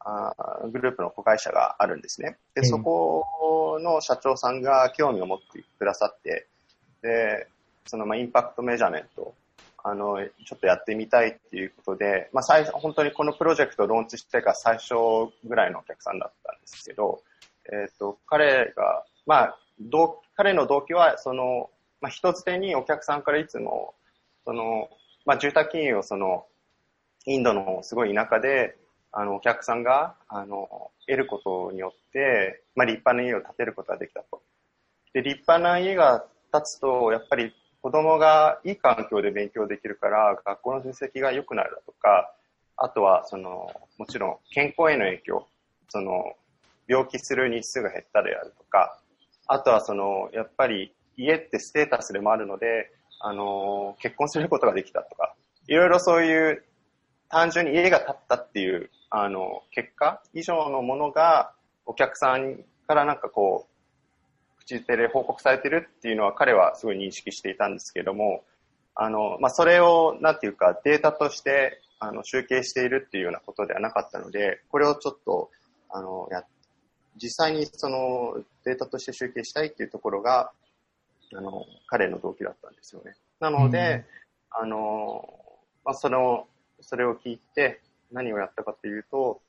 [0.00, 0.32] あ
[0.70, 2.38] グループの子会社があるんですね。
[2.54, 6.46] で、そこの社長さんが興味を持ってくださって、
[7.02, 7.48] で、
[7.86, 9.34] そのまあインパクトメジャーメント、
[9.82, 14.94] あの、ちょっとやってみたいっていうことで、まあ最初、本当にこのプロジェクトをローンチしてから最初
[15.44, 17.22] ぐらいのお客さんだったんですけど、
[17.70, 23.94] えっ、ー、と、彼が、まあ、ど彼の動機は、その、まあ一つ手にお客さんからいつも、
[24.46, 24.88] その、
[25.26, 26.46] まあ住宅金融をその、
[27.26, 28.78] インドのすごい田舎で、
[29.12, 34.42] あの、お客さんが、あの、得ることによって、まあ、立派な家を建てることができたと。
[35.12, 42.32] で、立派な家が建つと、やっぱり子供がいい環境で勉強できるから、学校の成績が良くなるだとか、
[42.76, 45.46] あとは、その、もちろん健康への影響、
[45.88, 46.34] その、
[46.86, 48.98] 病気する日数が減ったであるとか、
[49.48, 55.34] あとはその、やっぱり家ってステータスでもあるので、あの、結婚することができたとか、
[55.66, 56.64] いろいろそういう
[57.28, 61.52] 単純に家が建ったっていう、あの、結果以上のものが
[61.86, 68.44] お客さんからなんかこう、口手で報告されてるっていうのは彼はすごい認識していたんですけども、
[68.94, 75.50] あの、まあ、それを、なんていうか、データとして、あの、集計しているっていうようなことではなかったので、これをちょっと、
[75.88, 76.46] あの、やっ、
[77.18, 80.50] 実際にそのデータとして集計したいっていうところが、
[81.36, 83.14] あの、彼の動機だったんですよね。
[83.40, 84.06] なので、
[84.58, 85.24] うん、あの、
[85.84, 86.46] まあ、その、
[86.80, 87.80] それを聞いて
[88.12, 89.40] 何をやったかというと、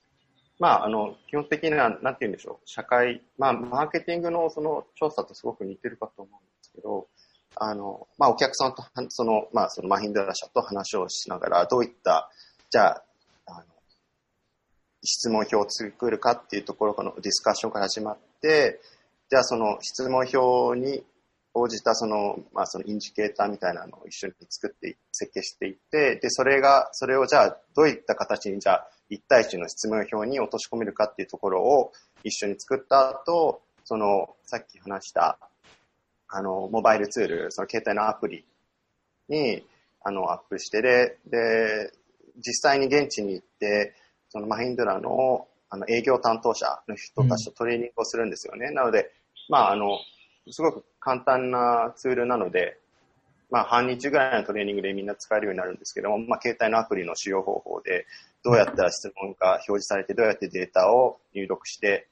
[0.60, 7.08] まあ、あの、基本的には、なんて言うんでしょう、社会、まあ、マーケティングのその調査とすごく似てるかと思うんですけど、
[7.56, 12.30] あの、まあ、お客さんと、その、まあ、そのマヒンドラ社と話をしながら、どういった、
[12.70, 13.04] じゃあ、
[15.04, 18.82] 質問票を作るかっていうところのディスカッションから始まって、
[19.30, 21.04] じゃあその質問票に
[21.54, 31.92] 応じたその、まあそのインジケーターみたいなのを一緒に作って、設計していって、で、それが、それをじゃあどういった形にじゃあ1対1の質問票に落とし込めるかっていうところを
[32.24, 35.40] 一緒に作った後、その、さっき話した、
[36.28, 38.46] あの、モバイルツール、その携帯のアプリ
[39.30, 39.66] に、
[40.02, 41.92] あの、アップしてで、で、
[42.38, 43.96] 実際に現地に行って、
[44.30, 48.68] そのマヒンドラのあの営業担当者の人たちとトレーニングをするんですよね。
[48.70, 49.12] うん、なので、
[49.50, 50.00] まあ、あの、
[50.50, 52.80] すごく簡単なツールなので、
[53.52, 58.06] まあ、半日ぐらいのトレーニングでみんな使えるようになるんですけども、まあ、携帯のアプリの使用方法で、
[58.44, 62.08] どうやったら質問が表示されて、どうやってデータを入力して、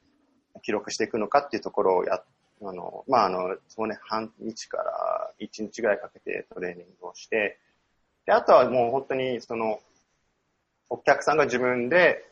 [0.64, 2.22] 記録していくのかっていうところをや、
[2.62, 7.60] あの、まあ、あの、そうね、半日から1日ぐらいかけてトレーニングをして、
[8.26, 9.80] で、あとはもう本当に、その、
[10.90, 12.24] お客さんが自分で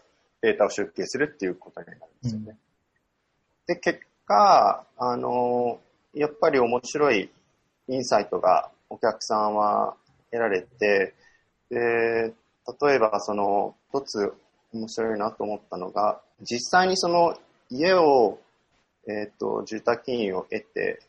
[0.41, 2.47] データを集計するっていうことになるんですよね。
[2.49, 5.79] うん、で、結果、あの、
[6.13, 7.29] やっぱり面白い
[7.87, 9.95] インサイトがお客さんは
[10.31, 11.13] 得られて、
[11.69, 12.33] で、
[12.81, 14.33] 例えばその、一つ
[14.73, 17.37] 面白いなと思ったのが、実際にその
[17.69, 18.39] 家を、
[19.07, 21.01] えっ、ー、と、住宅金融を得て、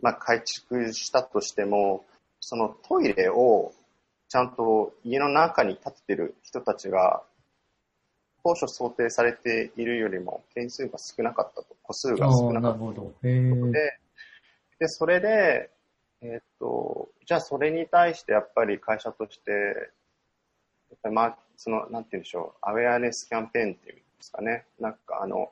[0.00, 2.04] まあ、改築したとしても、
[2.40, 3.72] そのトイレを
[4.28, 7.22] ちゃんと家の中に建ててる人たちが、
[8.44, 13.98] 当初想定されているよりも件数が少なかったと、個数が少なかったとで、
[14.78, 15.70] で、それで、
[16.22, 24.64] えっ、と、じゃあそれに対してやっぱり会社として、やっぱりまあ、その、なんて言うんでしょう、アウェアネスキャンペーンっていうんですかね。
[24.78, 25.50] なんかあの、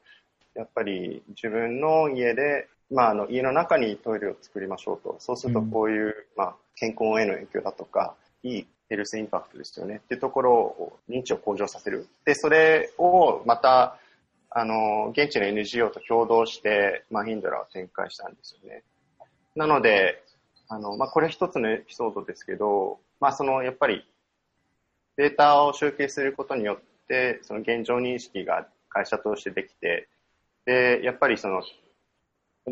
[0.55, 5.17] やっぱり自分の家で、まあ、あの、家の中にトイレを作りましょうと。
[5.19, 10.01] そうするとこういう、うん、まあ、健康への影響だとか、いいヘルスインパクトですよね。
[10.05, 12.07] っていうところを、認知を向上させる。
[12.25, 13.99] で、それをまた、
[14.51, 18.85] あの、現地の NGO と共同して、まあ、ヒンドラを展開したんですよね。
[19.57, 20.23] なので、
[20.69, 24.07] あの、まあ、これ一つのエピソードですけど、まあ、その、やっぱり、
[25.17, 30.09] データを集計することによって、その現状認識が会社としてできて、
[30.67, 31.63] で、やっぱりその、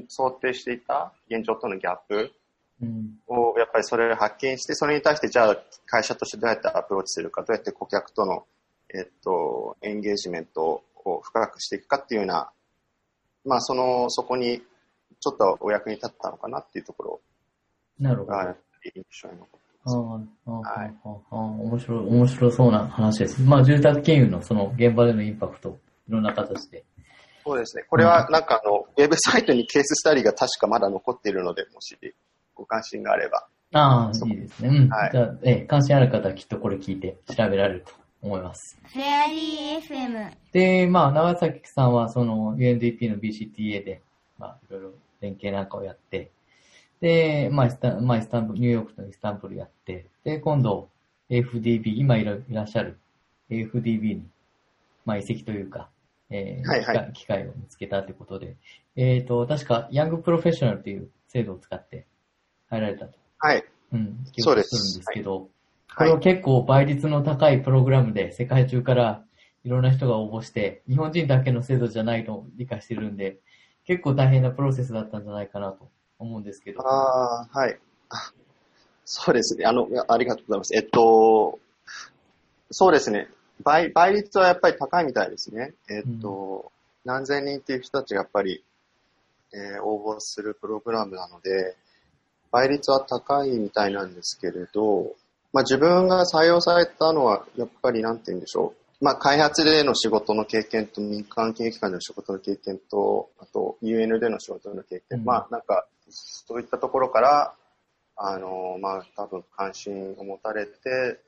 [0.08, 2.32] 想定していた現状とのギャップ
[3.26, 8.44] を、やっぱりそれを発見して、それに対してじゃあ会社としてどうやってアプローチするか、どうやって顧客との、
[8.94, 12.50] えっと、エンゲージメントを深くしていくかっていうような、
[13.44, 14.62] まあその、そこに
[15.20, 17.20] ちょっとお役に立ったのかなっていうところ
[17.98, 18.32] なるほど。
[18.32, 19.96] が印象に残ってます。
[19.96, 20.94] はい、
[21.34, 23.42] 面白い、面白そうな話です。
[23.42, 26.84] まあ住宅金融のその現場でのインパクト、いろんな形で。
[27.44, 27.84] そうですね。
[27.88, 31.96] これはなんかあの、ウェブサイトにケーススタディが確かまだ残っているので、もし
[32.62, 33.46] ご関心があれば。
[33.72, 34.68] ああ、いいですね。
[34.68, 34.88] うん。
[34.88, 38.78] はい、じゃあ、え、関心ある方はきっとこれ聞いて調べられると思います。
[38.84, 40.30] フェアリー FM。
[40.52, 44.02] で、まあ、長崎さんはその UNDP の BCTA で、
[44.38, 46.30] まあ、いろいろ連携なんかをやって、
[47.00, 50.88] で、まあ、スタまあ、スタンブニューヨークとイスタンブールやって、で、今度、
[51.30, 52.98] AFDB、今いらっしゃる
[53.50, 54.26] AFDB に、
[55.04, 55.88] まあ、移籍というか、
[56.30, 58.56] えー、はいはい、機会を見つけたということで、
[58.96, 62.06] えっ、ー、と、確か、ヤングプロフェッショナルという制度を使って
[62.72, 63.18] 入られたと。
[63.38, 63.64] はい。
[63.92, 65.50] うん、記憶するんですけど、
[65.94, 69.22] これは結構倍率の高いプログラムで世界中から
[69.64, 73.38] いろんな人が応募して、日本人だけの制度じゃないと理解してるんで、
[73.84, 76.80] 結構大変なプロセスだったんじゃないかなと思うんですけど。
[76.80, 77.78] ああ、はい。
[79.04, 79.66] そうですね。
[79.66, 80.74] あの、ありがとうございます。
[80.74, 81.58] えっと、
[82.70, 83.28] そうですね。
[83.62, 85.74] 倍、倍率はやっぱり高いみたいですね。
[85.90, 86.72] えっと、
[87.04, 88.64] うん、何千人っていう人たちがやっぱり、
[89.52, 91.76] えー、応募するプログラムなので、
[92.52, 95.14] 倍率は高いみたいなんですけれど、
[95.52, 98.82] まあ自分が採用されたのは、やっぱりなんて言うんでしょう。
[99.02, 105.24] まあ、開発での仕事の経験と民間研究機関での仕事の経験と、あと UN での仕事の経験、うん。
[105.24, 107.54] まあ、なんか、そういったところから、
[108.16, 111.18] あの、まあ、多分関心を持たれて、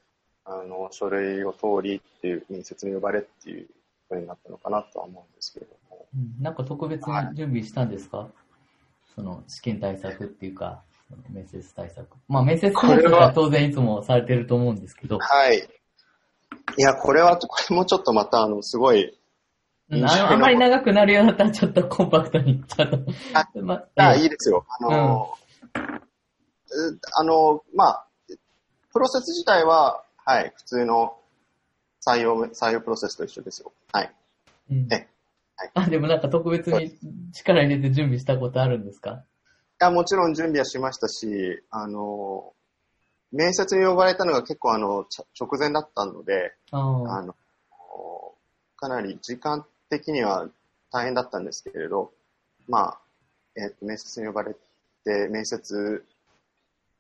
[0.44, 3.66] あの、書類を通りっていう、面接に呼ばれっていう
[4.08, 6.06] ことになったのかなとは思うんですけれども。
[6.14, 6.40] うん。
[6.40, 8.28] なんか特別に準備したんですか、
[9.16, 10.84] その試験対策っていうか、
[11.30, 12.06] 面接対策。
[12.28, 15.68] まあ面接対策は当然いつもされてると思うんですけど、はい。
[16.76, 19.16] いや、これは、これもちょっとまた、あの、すごい、
[19.90, 22.98] うんあのあんまり長くなるようだったらちょっとコンパクトに、ちょっと。
[23.96, 24.64] あいいですよ。
[24.80, 25.34] あの、
[25.74, 28.06] うあの、まあ、
[28.92, 31.16] プロセス自体は、はい、普通の
[32.06, 33.72] 採用、採用プロセスと一緒ですよ。
[33.92, 34.12] はい。
[34.70, 35.08] うんえ
[35.56, 36.96] はいあ、でもなんか特別に
[37.32, 39.10] 力入れて準備したことあるんですか？
[39.10, 39.33] い
[39.84, 42.52] や、もちろん準備はしましたし、あの、
[43.32, 45.06] 面接に呼ばれたのが結構あの、
[45.38, 47.34] 直前だったので、あの、
[48.76, 50.48] かなり時間的には
[50.90, 52.12] 大変だったんですけれど、
[52.68, 53.00] まあ、
[53.56, 54.54] えっ、と、面接に呼ばれ
[55.04, 56.04] て、面接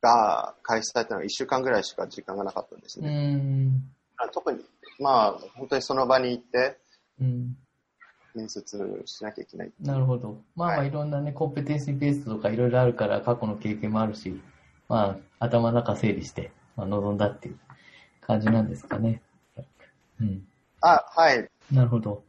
[0.00, 3.36] が開始されたのが1週間ぐらいしか時間がなかったんですうね。
[3.36, 3.90] ん。
[4.32, 4.60] 特に、
[5.00, 6.78] まあ、本当にその場に行って、
[7.20, 7.56] うん。
[8.34, 9.72] 面接しなきゃいけない。
[9.80, 10.40] なるほど。
[10.56, 14.40] まあまあはいいろんなね、コンペテンシーベースとかいろいろあるから過去の経験もあるし、
[14.88, 17.58] まあ頭の中整理して、まあ、臨んだっていう
[18.20, 19.22] 感じなんですかね。
[20.20, 20.46] うん。
[20.80, 21.48] あ、はい。
[21.72, 22.22] なるほど。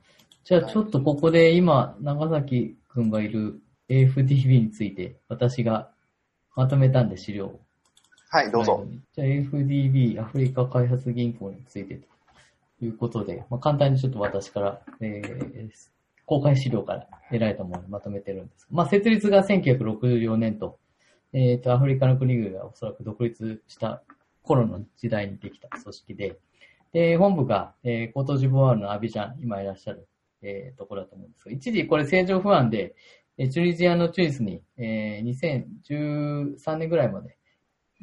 [0.43, 5.91] じゃあちょっとここで今、長崎くんがいる AFDB について私が
[6.55, 7.59] まとめたんで資料を。
[8.29, 8.85] はい、どうぞ。
[9.15, 11.95] じゃあ AFDB アフリカ開発銀行について
[12.79, 15.94] ということで、まあ、簡単にちょっと私から、えー
[16.25, 18.67] 公開資料から得られたものをまとめてるんです。
[18.71, 20.79] まあ、設立が1964年と、
[21.33, 24.01] えっ、と、アフリカの国々がおそらく独立した
[24.41, 26.39] 頃の時代にできた組織で、
[26.93, 30.07] で、本部が、えーコートジボワールのアビジャン、今いらっしゃる、
[30.41, 32.95] えーところだと思うんですが、一時これ正常不安で、
[33.37, 37.37] えチュニジアのチュニスに、えー2013年ぐらいまで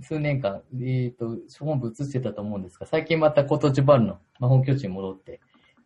[0.00, 5.40] 数年間、えっ、と、本部移してたと思うんですが、最近またコートジボワールの、まあ、本拠地に戻って、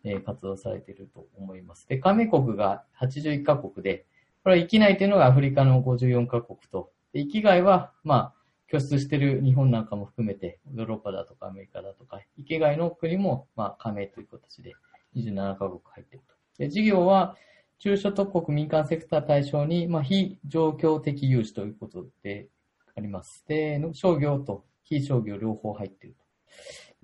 [0.06, 1.88] え活動されていると思います。
[1.88, 4.06] で、加盟国が81カ国で、
[4.42, 8.34] これは域内というのがアフリカの54カ国と、で域外は、まあ、
[8.68, 14.74] 拠出している日本なんかも含めて、ヨーロッパだとかアメリカだとか、域外の国も、まあ、加盟という形で
[15.16, 16.34] 27カ国入っていると。
[16.58, 17.36] で、事業は、
[17.78, 22.48] 中所得国民間セクター対象に、まあ、非状況的融資ということで
[22.94, 23.44] あります。
[23.46, 26.24] で、商業と非商業両方入っていると。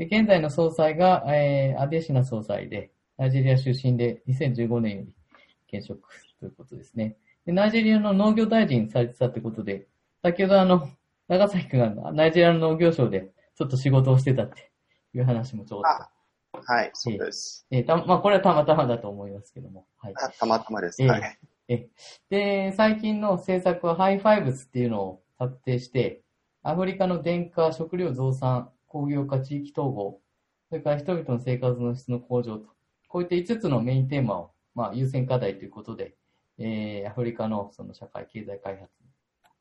[0.06, 5.04] で、現在の総裁が、えー、アデシナ総裁で、ナイジェリア出身で2015年よ
[5.70, 6.08] り現職
[6.40, 7.16] ということですね。
[7.46, 9.86] で、ナイジェリアの農業大臣されてたってことで、
[10.22, 10.88] 先ほどあの、
[11.28, 14.72] 長崎くんがナイジェリアの農業省でちょっと仕事をしてたって
[15.14, 15.88] いう話もちょっと。
[15.88, 16.10] あ
[16.52, 17.64] はい、そうです。
[17.70, 19.86] えーたまあ、これはたまたまだと思いますけども。
[19.98, 20.14] はい。
[20.16, 21.00] あたまたまです。
[21.00, 21.38] ええはい。
[21.68, 21.88] え
[22.28, 26.22] で、最近の政策はハイファイブスっていうのを策定して、
[26.64, 30.20] アフリカの電化、食料増産、工業化、地域統合、
[30.68, 32.68] それから人々の生活の質の向上と、
[33.09, 36.14] こういった5つのメインテーマを、まあ、優先課題ということで、
[36.59, 38.90] えー、アフリカのその社会経済開発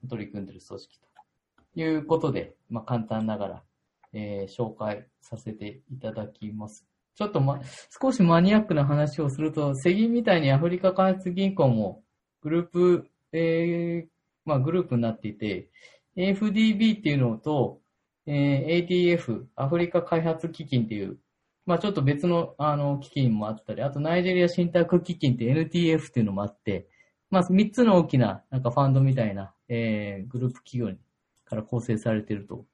[0.04, 3.64] に取り組んでいる組織ということで、まあ、簡単ながら、
[4.12, 6.86] えー紹介させていただきます。
[7.16, 7.62] ちょっとま、
[8.02, 12.04] 少しマニアックな話をすると、世銀みたいにアフリカ開発銀行も
[12.42, 14.10] グループ、えー
[14.44, 15.70] まあグループになっていて、
[16.18, 17.80] AFDB っていうのと、
[18.26, 21.18] えー ADF、アフリカ開発基金っていう、
[21.66, 26.88] まあちょっと別のあの基金もあったり、あとナイジェリア信託基金って NTF っていうのもあって、
[27.30, 30.98] まあ3つの大きななんかファンドみたいな、えーグループ企業
[31.46, 32.66] から構成されていると、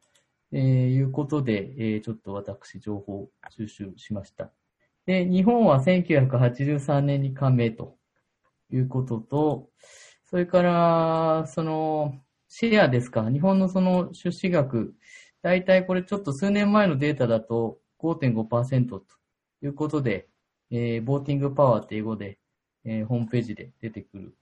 [0.51, 4.51] えーいうことで、えーちょっと私情報を収集しました。
[5.05, 7.97] で、日本は1983年に加盟と
[8.71, 9.69] いうことと、
[10.29, 12.13] それから、その、
[12.49, 14.93] シェアですか、日本のその出資額、
[15.41, 19.03] 大体これちょっと数年前のデータだと5.5%と
[19.61, 20.27] いうことで、
[20.71, 22.39] えーボーティングパワーって英語で、
[22.85, 24.35] えーホームページで出てくる、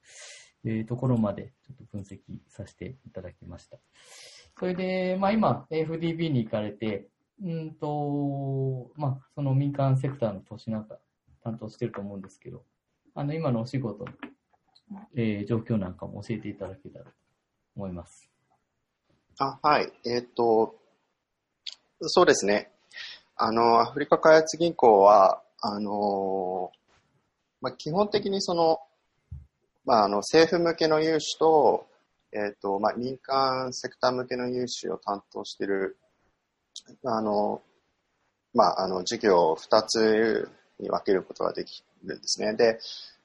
[0.66, 3.78] えーところまでちょっと分析させていただきました。
[4.58, 7.10] それで、まあ今、FDB に行かれて、
[7.44, 10.98] うんと、まあその民間セクターの投資なんか
[11.44, 12.64] 担当してると思うんですけど、
[13.14, 14.12] あの今のお仕事の、
[15.16, 17.12] えー状況なんかも教えていただけたらと
[17.76, 18.30] 思います。
[19.38, 19.92] あ、はい。
[20.06, 20.76] えっ、と、
[22.02, 22.72] そうですね。
[23.38, 26.72] あの、アフリカ開発銀行は、あの、
[27.62, 28.80] まあ、基本的にその、
[29.86, 31.88] まあ、あの、政府向けの融資と、
[32.34, 35.98] えっ、と、まあ、民間セクター向けの融資を担当している、
[37.06, 37.62] あの、
[38.54, 42.56] まあ、あの、事業を2つに分けることができるんですね。
[42.56, 42.80] で、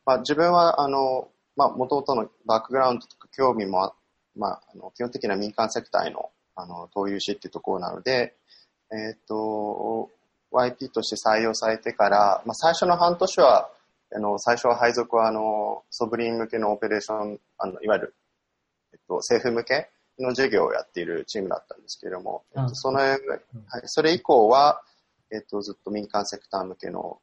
[0.07, 3.95] まあ、自分は、あの、まあ、元々のバックグラウンドとか興味も、
[4.37, 8.37] まあ、あの基本的な民間セクターへの、あの、投融資っていうところなので、
[8.93, 10.11] えっ、と、
[10.53, 13.71] YP として採用されてから、まあ、最初の半年は、
[14.13, 18.15] あの、最初は配属は、あの、ソブリン向けのオペレーション、あの、いわゆる、
[18.93, 23.19] えっと、政府向けの授業をやっているチームだったんですけれども、えっと、その、はい、
[23.85, 24.83] それ以降は、
[25.33, 27.21] えっと、ずっと民間セクター向けの、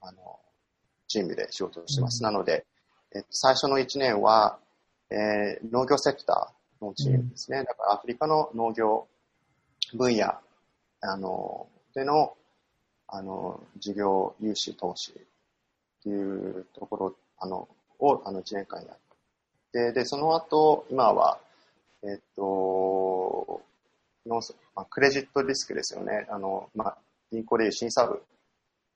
[0.00, 0.38] あの、
[1.08, 2.22] チームで仕事をしてます。
[2.22, 2.64] うん、なので、
[3.14, 4.58] えっと、最初の1年は、
[5.10, 7.58] えー、農業セクターのチームですね。
[7.58, 9.08] うん、だからアフリカの農業
[9.94, 10.34] 分野、
[11.00, 12.36] あの、での、
[13.06, 15.14] あの、事業融資投資っ
[16.02, 17.68] ていうところ、あの、
[17.98, 18.98] を、あの、1年間やっ
[19.72, 21.38] て、で、その後、今は、
[22.02, 23.62] えっと、
[24.26, 24.40] の、
[24.74, 26.26] まあ、クレジットリスクですよね。
[26.30, 26.98] あの、まあ、
[27.32, 28.22] 銀行でいう審査部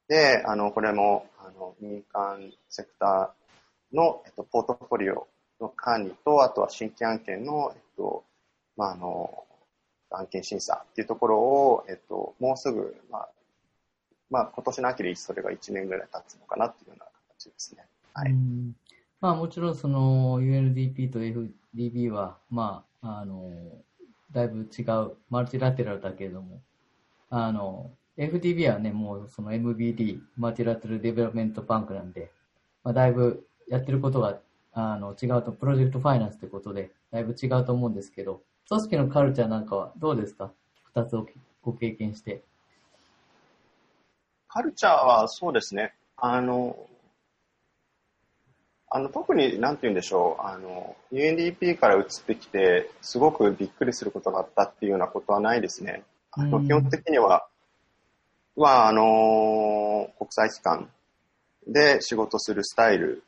[0.08, 5.26] で、あの、これも、あの、民間セクターの、えっと、ポートフォリオ
[5.60, 8.24] の管理と、あとは新規案件の、えっと、
[8.76, 9.44] まあ、あの、
[10.16, 13.28] 案件審査っていうところを、えっと、もうすぐ、まあ、
[14.30, 17.06] まあ、今年の秋でそれが1年ぐらい経つのかなっていうような
[17.36, 17.86] 形ですね。
[18.14, 18.34] はい。
[19.20, 23.50] まあ、もちろんその UNDP と FDB は、まあ、あの、
[24.32, 26.60] だいぶ違う、マルチラテラルだけれども、
[27.30, 32.30] あの、FDB はね、もうその MBD、マルチラテラルデベロメントバンクなんで、
[32.84, 34.38] まあ、だいぶやってることが、
[34.72, 38.42] あの、違うと、プロジェクトファイナンスということで、だいぶ違うと思うんですけど、
[38.72, 40.50] 組織のカルチャーなんかはどうですか？
[40.94, 41.26] 二つを
[41.62, 42.40] ご経験して。
[44.48, 45.94] カルチャーはそうですね。
[46.16, 46.76] あの、
[48.88, 56.02] あの特に、なんて言うんでしょう、あの、UNDP から移ってきて、すごくびっくりすることがあったっていうようなことはないですね。
[56.30, 57.46] あの、基本的には、
[58.56, 60.90] は、あの、国際機関
[61.66, 63.22] で仕事するスタイル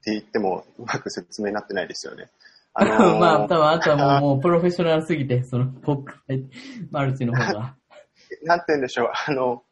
[0.00, 2.28] って言っても、うまく説明になってないですよね。
[2.74, 6.44] あのー、 まあ、多分あとはもう、 もうプロフェッショナルすぎて、その、国際
[6.90, 7.76] マルチの方が。
[8.42, 9.62] なんて言うんでしょう、あの、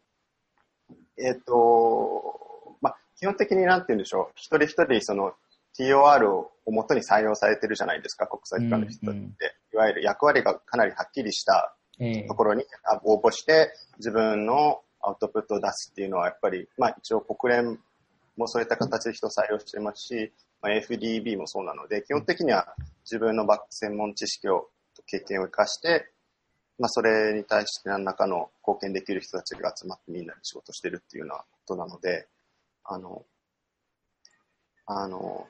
[1.19, 5.35] えっ、ー、と、まあ、基本的になんて言うんでしょう、一人一人その
[5.79, 9.11] TOR を元に採用されてるじゃないですか、国際機関の人って。
[9.11, 9.37] うんうん、
[9.73, 11.75] いわゆる役割がかなりはっきりした
[12.29, 12.65] ところに
[13.05, 17.81] 応募して、自分のアウトプットを出すっていうのは、やっぱり、まあ一応国連
[18.37, 20.33] もそういった形で人を採用してますし、
[20.63, 22.75] まあ、FDB もそうなので、基本的には
[23.05, 24.69] 自分のバック専門知識を、
[25.07, 26.13] 経験を生かして、
[26.79, 32.29] まあ、それに対して何らかの貢献できる人たちが集まってみんなで仕事してるっていうようなことなので、
[32.85, 33.25] あの、
[34.87, 35.47] あの、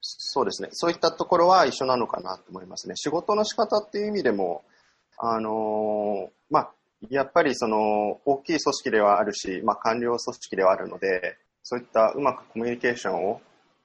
[0.00, 0.68] そうですね。
[0.72, 2.94] そういったところは一緒なのかなと思いますね。
[2.96, 4.64] 仕事の仕方っていう意味でも、
[5.18, 6.70] あの、まあ、
[7.08, 13.40] やっぱりその大きい組織ではあるし、まあ、官僚組織ではあるので、そういったうまくコミュニケーションを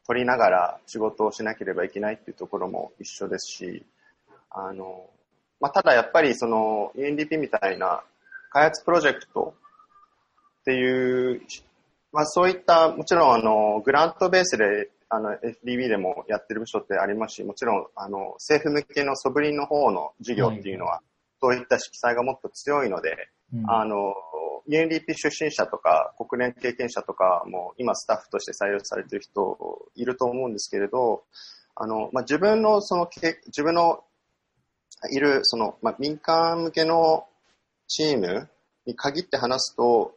[0.07, 3.83] 取りながら仕事をしなければいけないっていうところも一緒ですし、
[4.49, 5.09] あの、
[5.59, 8.03] まあ、ただやっぱりその UNDP みたいな
[8.51, 9.53] 開発プロジェクト
[10.61, 11.41] っていう、
[12.11, 21.01] まあ、そういったもちろんあのグラントベースであの FDB でもやってる部署ってありますしもちろんあの政府向けのソブリンの方の事業っていうのは、
[21.41, 24.13] そういった色彩がもっと強いので、うん、あの
[24.69, 29.57] UNDP 出身者とか国連経験者とかも今スタッフとして採用されてる人
[29.95, 31.23] いると思うんですけれど
[31.75, 33.07] あの、まあ、自分のその
[33.47, 34.03] 自分の
[35.11, 37.25] いる、その、まあ、民間向けの
[37.87, 38.49] チーム
[38.85, 40.15] に限って話すと、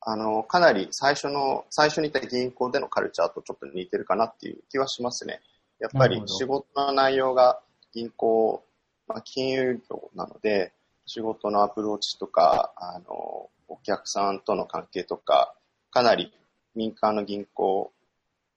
[0.00, 5.40] あの、かなり最初の、最初にいた銀行でのカルチャーとちょっと似てるかなっていう気はしますね。
[5.80, 7.60] やっぱり仕事の内容が
[7.92, 8.64] 銀行、
[9.06, 10.72] まあ、金融業なので、
[11.08, 15.54] 仕事のアプローチとか、あの、お客さんとの関係とか、
[15.90, 16.32] かなり
[16.74, 17.90] 民間の銀行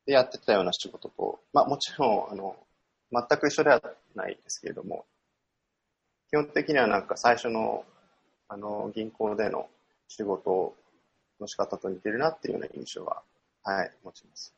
[0.05, 2.57] でやってたような仕事と、まあもちろん、あの、
[3.11, 3.81] 全く一緒では
[4.15, 5.05] ないですけれども、
[6.29, 7.83] 基本的にはなんか最初の
[8.47, 9.67] あの銀行での
[10.09, 10.75] 仕事
[11.39, 13.21] の仕方と似てるなっていうような印象は、
[13.63, 14.53] はい、持ちます。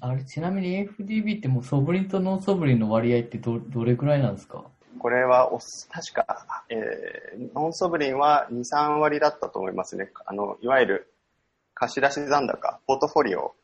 [0.00, 4.64] あれ、ちなみに FDB ってもうソブリンとノンソブリンの割合ってどどれくらいなんですか？
[4.98, 10.10] これはお、確か、えー、ノンソブリンは2、3割だったと思いますね。
[10.26, 11.14] あの、いわゆる
[11.74, 13.54] 貸し出し残高、ポートフォリオ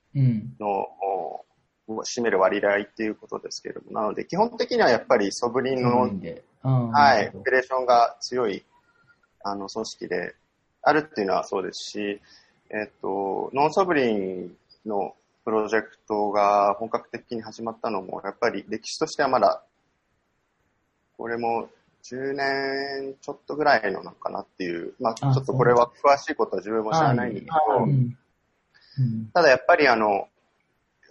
[0.61, 0.89] の、
[1.87, 6.09] を占める割合っていうことですけれども、なので基本的にはやっぱりソブリンの、
[6.63, 8.65] はい、オペレーションが強い
[9.43, 10.35] あの組織で
[10.83, 12.21] あるっていうのはそうですし、
[12.71, 14.57] えっと、ノンソブリン
[14.87, 15.15] の
[15.45, 19.63] プロジェクトが本格的に始まったのも、やっぱり歴史としてはまだ、
[21.17, 21.69] これも
[22.05, 28.17] 10年ちょっとぐらいのなのかなっていう、まあちょっとこれは詳しいことは自分も知らないんですけど、うん
[29.33, 30.29] ただやっぱりあの、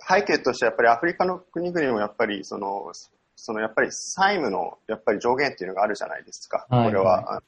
[0.07, 2.91] 背景としてやっぱりアフリカの国々もやっぱりその、
[3.35, 6.65] そのやっぱり債務のやっぱり上限っていうのがあるじゃないですか。
[6.69, 6.87] はい。
[6.87, 7.41] これは、あの、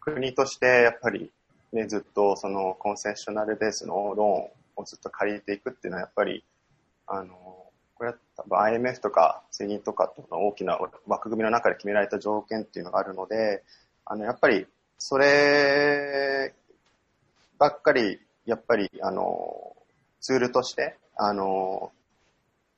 [0.00, 1.30] 国としてやっぱり
[1.72, 6.44] ね、ずっとそのコンセッショナルベースのローンをずっと借りていくっていうのはやっぱり、
[7.06, 7.34] あの、
[8.00, 13.62] これは多分 IMF とか世銀とかの大きな枠組みの中で決められた条件っていうのがあるので、
[14.06, 16.54] あの、やっぱりそれ
[17.58, 19.76] ばっかり、やっぱり、あの、
[20.18, 21.92] ツールとして、あの、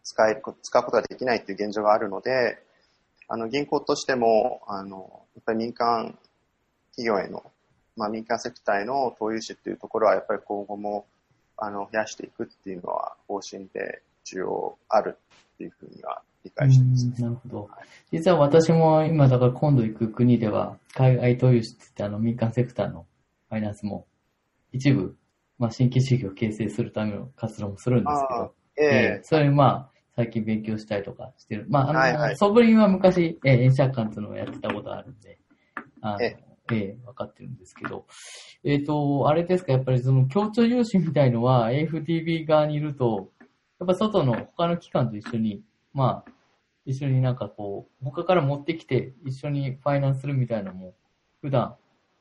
[0.02, 2.60] 使える、使うことができないっていう現状があるので、
[3.28, 6.18] あの、銀行としても、あの、やっぱり民間
[6.96, 7.44] 企業への、
[7.96, 11.06] まあ民間セクターへの投融資っていうところは、やっぱり今後も、
[11.56, 15.18] あの、増やしていくっていうのは方針で需要ある
[15.54, 17.06] っていうふうには理解してます。
[17.06, 17.70] うんなるほど。
[18.10, 23.06] 実は私も今、だから今度行く国では、海外投融資って言ってあの民間セクターの
[23.48, 24.06] ファイナンスも
[24.72, 25.16] 一部、
[25.58, 28.84] まあ新規事業を形成するための活動もするんですけど、え
[29.18, 31.66] えそれまあ、最近勉強したりとかしてる。
[31.68, 35.38] まあ、あの、はいはいソブリンは昔、えー、円借款っていうのをやってたことあるんで、
[36.00, 36.36] あの、え
[36.70, 38.06] ええ分かってるんですけど、
[38.64, 43.30] えっ、と、あれですか、やっぱりその協調融資みたいのは AFDB 側にいると、
[43.82, 46.32] やっぱ外の他の機関と一緒に、まあ、
[46.86, 50.94] 一緒になんかこう、他から持ってきて一緒にファイナンスするみたいなのも、
[51.40, 51.74] 普段、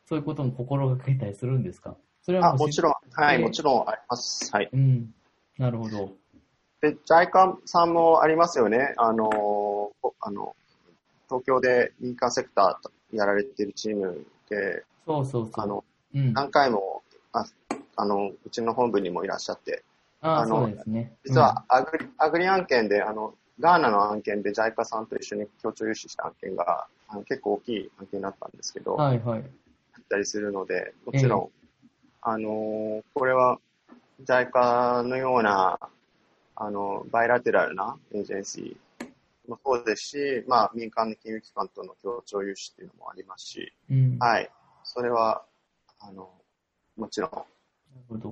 [0.06, 1.96] そういうことも心がけたりするんですか？
[2.24, 4.50] それはあ、もちろん、はい、ええもちろんあります。
[4.52, 4.70] はい。
[4.74, 5.14] うん。
[5.60, 6.14] なるほど。
[6.82, 8.96] で、ジャイカさんもありますよね。
[8.98, 10.56] あの、こあの、
[11.28, 15.64] 東京で民間セクターやられてるチームで、そうそうそう。
[15.64, 15.84] あの、
[16.16, 16.34] うん。
[16.34, 17.04] 何回も、
[17.34, 17.46] あ
[17.98, 19.84] あの、うちの本部にもいらっしゃって、
[20.22, 21.14] あのそうですね。
[21.26, 29.40] 実はアグリ、アグリ案件で、あの、ガーナの案件でジャイカさんと一緒に協調融資した案件が、あの結構大きい案件だったんですけど、うん、はいはい。
[29.40, 31.50] あったりするので、もちろん、
[32.22, 33.60] あのーこれは、
[34.24, 35.80] JICA のような、
[36.56, 44.18] あの、バイラテラルなエージェンシーもそうですし、まあ、民間の金融機関との協調融資っていうのもありますし、うん。
[44.20, 44.50] なはい。
[44.84, 45.44] それは、
[46.00, 46.30] あの、
[46.98, 47.32] もちろん、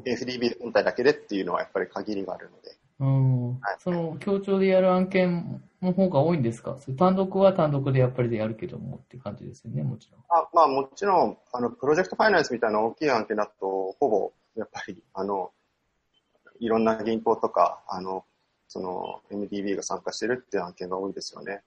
[0.05, 3.77] FDB 本体だけでっていうのはやっぱり限りがあるので、うんはい。
[3.79, 6.77] その、協調でやる案件の方が多いんですか？
[6.97, 10.21] 単独は単独でやっぱりでやるけどもって感じですよね、もちろん。
[10.27, 15.51] あまあもちろん、あの、プロジェクトファイナンスみたいな大きい案件だと、ほぼ、やっぱり、あの、
[16.59, 18.25] いろんな銀行とか、あの、
[18.67, 21.61] その、MDB が参加してるっていう案件が多いですよね。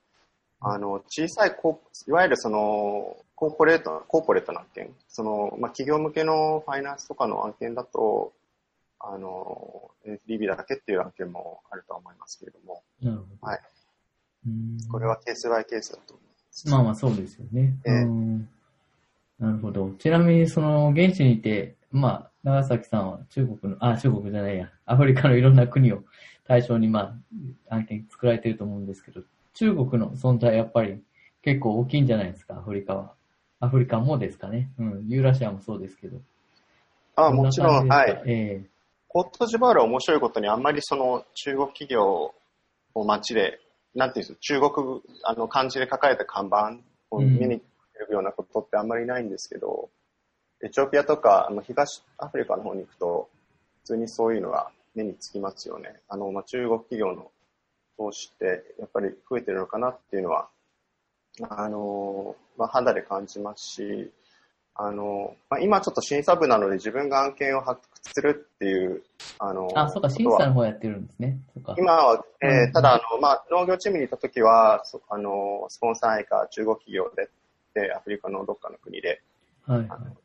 [0.65, 8.33] あの、小さいコー、いわゆるその、コーポレート、コーポレートの案件、その、まあ、企業向けのファイナンスとかの案件だと、
[9.01, 13.47] あの、MDB だけっていう案件もあるとは思いますけれども、なるほど。
[13.47, 13.61] はい。
[14.47, 16.69] うんこれはケースバイケースだと思います。
[16.69, 17.75] まあまあそうですよね。
[17.85, 18.49] ええうん。
[19.39, 19.91] なるほど。
[19.99, 26.05] ちなみに、その、現地にいて、まあ、長崎さんは中国の、あ、中国じゃないや、アフリカのいろんな国を
[26.47, 27.17] 対象に、ま
[27.69, 29.23] あ、案件作られてると思うんですけど、
[29.55, 31.03] 中国の存在やっぱり
[31.43, 33.15] 結構大きいんじゃないですか、アフリカは。
[33.61, 34.71] アフリカもですかね？
[34.79, 35.07] うん。
[35.09, 36.19] ユーラシアもそうですけど。
[37.15, 38.23] あ、どなもちろん、はい。
[38.27, 38.65] え
[39.09, 42.35] コートジボワールは面白いことにあんまりその中国企業
[42.95, 43.61] を街で、
[43.95, 46.79] なんていうんですか、中国、あの漢字で書かれた看板
[47.11, 47.63] をうん見に来
[48.09, 49.91] るようなことってあんまりないんですけど、
[50.65, 53.29] エチオピアとかあの東アフリカの方に行くと、
[53.83, 56.01] 普通にそういうのが目につきますよね。
[56.09, 57.31] あの、まあ、中国企業の
[57.97, 60.49] 投資ってやっぱり増えてるのかなっていうのは、
[61.49, 64.11] あの、まあ、肌で感じますし、
[64.75, 69.03] あの、まあ、今ちょっと審査部なので自分が案件を発掘するっていう、
[69.39, 71.39] あの、えあ、そうか、審査の方やってるんですね。
[71.77, 77.29] 今は、えーうんただ、あの、まあ、農業チームにいたときは、そあの、スポンサーか中国企業で、
[77.75, 79.23] で、アフリカのどっかの国で、
[79.67, 79.99] はいはいあ。
[79.99, 80.17] の、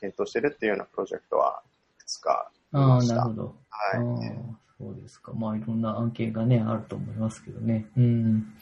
[0.00, 1.62] 検討してるっていうようなプロジェクトは
[1.98, 3.14] いくつかありました。
[3.16, 3.54] なるほど。
[3.70, 4.65] ああはい。
[4.78, 5.32] そうですか。
[5.32, 7.86] まあ、いろんな案件がね、あると思いますけどね。
[7.96, 8.04] うん。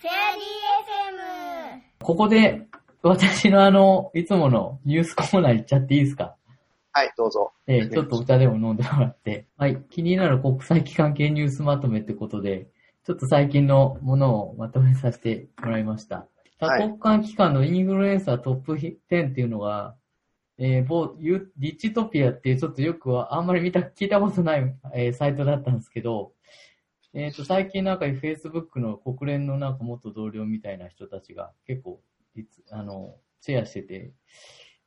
[0.01, 2.67] フェアリー FM ここで、
[3.03, 6.37] 私のあの、いつものニュースコーナー行っちゃっていいですか？
[6.93, 7.53] はい、どうぞ。
[7.67, 9.47] えーちょっとお茶でも飲んでもらって。
[9.57, 9.83] はい。
[9.91, 12.69] 気になる国際機関系ニュースまとめってことで、
[13.05, 16.29] ちょっと最近のものをまとめさせてもらいました。
[16.61, 19.01] 多はい国間機関のインフルエンサートップ10っ
[19.35, 19.97] ていうのが、
[20.59, 26.33] えー某ユディチトピアっていうちょっとよくはあんまり見た、聞いたことない、えーサイトだったんですけど、
[27.13, 32.01] えっ、と、最近なんか Facebook の国連のなんか元同僚みたいな人たちが結構、
[32.37, 34.13] いつあの、シェアしてて、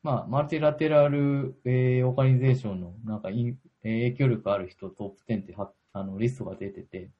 [0.03, 7.11] まあ、マルチラテラル、えーオーガニゼーションのなんかイン、えー影響力ある人トップ10ってはあのリストが出てて、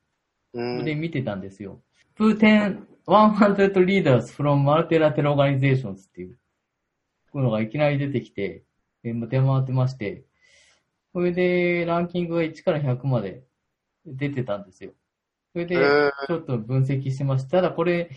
[0.54, 1.00] うそれでん。
[1.00, 1.82] 見てたんですよ。
[2.16, 6.38] プーテン100 leaders from multilateral organizations っていう
[7.42, 8.64] のがいきなり出てきて、
[9.04, 10.26] えー出回ってまして、
[11.14, 13.44] それで、ランキングが1から100まで
[14.06, 14.92] 出てたんですよ。
[15.54, 15.76] それで
[16.28, 17.50] ちょっと分析してました。
[17.50, 18.12] ただこれ、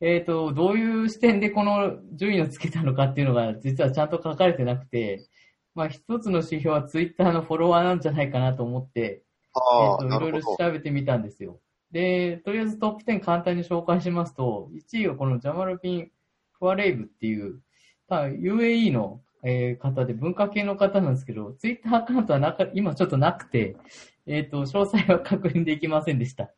[0.00, 5.26] えっ、と、どういう視点でこの順位をつけたのかっていうのが、実はちゃんと書かれてなくて、
[5.74, 10.40] まあ一つの指標はツイッターのフォロワーなんじゃないかなと思って、えっ、と、いろいろ。
[10.40, 11.60] 調べてみたんですよ。
[11.90, 16.10] で、とりあえずトップ10簡単に紹介しますと、1位はこのジャマルピン・
[16.52, 17.60] フワレイブっていう、まあ
[18.10, 23.76] UAE の、えー方で文化系の方なんですけど、ツイッターアカウントはなか今ちょっとなくて、
[24.26, 26.50] えっ、と、詳細は確認できませんでした。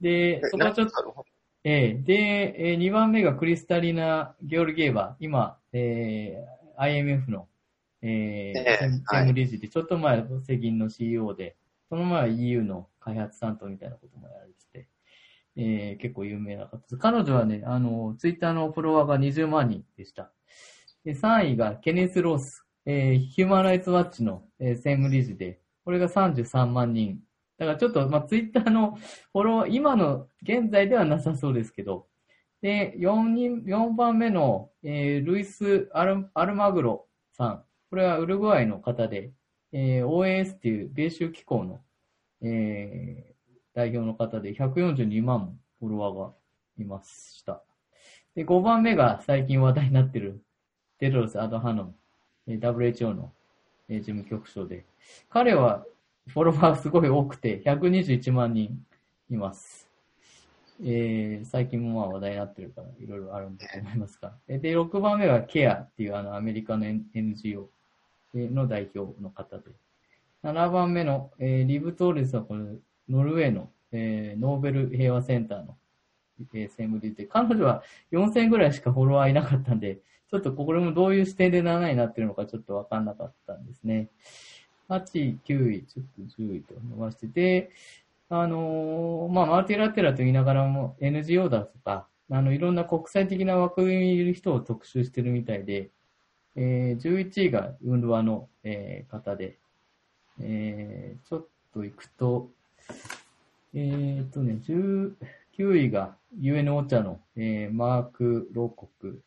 [0.00, 1.24] でえ、そこはちょっと、
[1.62, 7.48] ええで、えー2番目がクリスタリナ・ゲオルゲーバ、今、えー IMF の、
[8.02, 11.56] えーええ専務理事で、ちょっと前、世銀の CEO で、
[11.88, 14.88] その前は EU の開発担当みたいなこともやられてて、
[15.56, 16.96] えー結構有名な方です。
[16.96, 20.32] 彼女はね、あの、ツイッターのフォロワーが20万人でした。
[21.04, 27.20] で、3位がケネス・ロース、えーヒューマン・ライツ・ワッチの、えー専務理事で、これが33万人。
[27.58, 28.96] だからちょっと、まあ、ツイッターの
[29.32, 32.06] フォロワー、今の現在ではなさそうですけど、
[32.62, 37.64] で、4人、4番目の、えールイスアル・アルマグロさん。
[37.90, 39.32] これはウルグアイの方で、
[39.72, 41.80] えー OAS っていう米州機構の、
[42.42, 43.30] えー
[43.72, 46.34] 代表の方で142万フォロワーが
[46.78, 47.62] いました。
[48.34, 50.42] で、5番目が最近話題になってる
[51.00, 51.94] テドロス・アドハノン、
[52.46, 53.32] WHO の、
[53.88, 54.84] 事務局長で、
[55.30, 55.86] 彼は
[56.28, 58.84] フォロワーすごい多くて、121万人
[59.30, 59.88] います。
[60.82, 64.34] えー最近もまあ話題になってるから、いろいろあるんだと思いますが。
[64.46, 67.70] で、6番目はケアっていうあのアメリカの NGO
[68.34, 69.70] の代表の方で。
[70.44, 72.60] 7番目の、えーリブ・トーレスはこれ、
[73.08, 75.78] ノルウェーの、えーノーベル平和センターの、
[76.52, 77.82] えー専務理事で、彼女は
[78.12, 80.00] 4000ぐらいしかフォロワーいなかったんで、
[80.30, 84.08] ちょっとこれもどういう視点で7位になってるのかちょっとわかんなかったんですね。
[84.88, 87.70] 8位、9位、ちょっと10位と伸ばしてて、
[88.28, 95.90] あのーまあ、マルティラテラと言いながらも NGO だとか、あの、いろんな国際的な枠組みにいる人を特集してるみたいで、
[96.54, 99.58] えー11位がウンルワの、えー方で、
[100.40, 102.50] えーちょっと行くと、
[103.74, 105.12] えっ、とね、19
[105.76, 109.22] 位が UN オチャの、えーマーク・ロコク、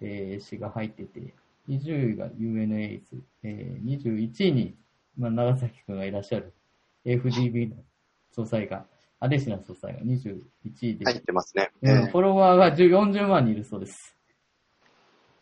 [0.00, 1.34] えー氏が入ってて、
[1.68, 3.00] 20位が UNAIDS、
[3.42, 4.74] えー21位に、
[5.18, 6.52] まあ、長崎くんがいらっしゃる
[7.04, 7.76] FDB の
[8.30, 8.84] 総裁が、
[9.18, 10.40] アデシナ総裁が21
[10.82, 11.70] 位で、入ってますね。
[11.82, 14.16] うんえフォロワーが10 40万人いるそうです。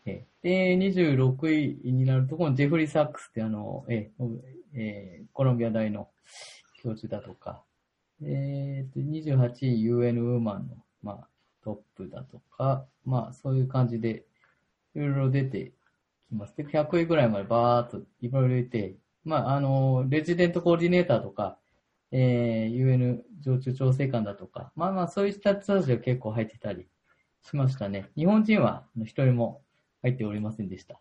[0.07, 4.11] えで、26位になると、このジェフリー・サックスってあの、え
[4.75, 6.09] えーコロンビア大の
[6.83, 7.63] 教授だとか、
[8.23, 11.29] えーと、28位 UN ウーマンの、まあ、
[11.65, 14.25] トップだとか、まあ、そういう感じで、
[14.95, 15.73] いろいろ出て
[16.29, 16.57] きます。
[16.57, 21.59] で、100位ぐらいまでバーっといろいろいて、まあ、あの、レジデントコーディネーターとか、
[22.11, 26.87] えー、UN 常駐調整官だとか、まあまあそういった人たちが結構入ってたり
[27.43, 28.11] しましたね。
[28.17, 29.63] 日本人は一人も
[30.03, 31.01] 入っておりませんでした。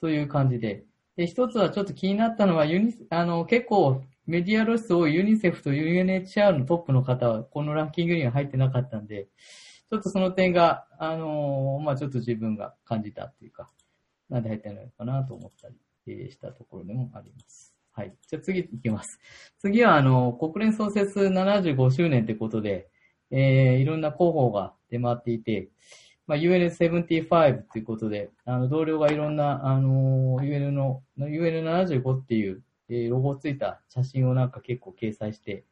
[0.00, 0.84] という感じで。
[1.16, 9.28] で、一つはちょっと気になったのは、ユニあの、結構メディア露出多いユニセフと UNHR のトップの方はこのランキングには入ってなかったんで、
[9.90, 13.70] ちょっとその点が、あのまあちょっと自分が感じたっていうか、
[14.28, 15.68] なんで入ってないのかなと思った
[16.06, 17.74] りしたところでもあります。
[17.92, 18.12] はい。
[18.26, 19.20] じゃあ次行きます。
[19.60, 22.88] 次は、あの、国連創設75周年ということで、
[23.30, 25.68] えー、いろんな候補が出回っていて、
[26.26, 35.64] まあ、UN75 ということで、あの、同僚がいろんな、あの、UN の、UN75 っていう、えーロゴついた写真をなんか結構掲載して、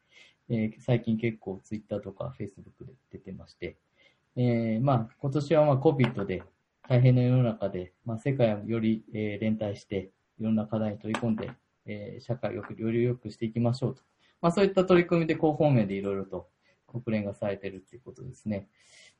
[0.48, 3.76] えー最近結構 Twitter とか Facebook で出てまして、
[4.36, 6.42] えーまあ、今年はまあ COVID で
[6.88, 11.50] 大変な世の中で、まあ、世界をより、えー連帯して、いろんな課題に取り込んで、
[11.86, 14.02] えー社会をよく、より良くしていきましょうと。
[14.40, 16.48] まあ、そういった取り組みで広報面でいろいろと
[16.86, 18.68] 国連がされてるっていうことですね。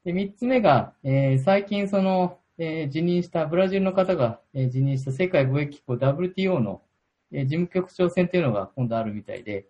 [0.04, 6.82] で、三つ目が、えー最近その、えー辞任した、ブラジルの方が、えー辞任した世界貿易機構 WTO の、
[7.32, 9.66] えー事務局長選っていうのが今度あるみたいで、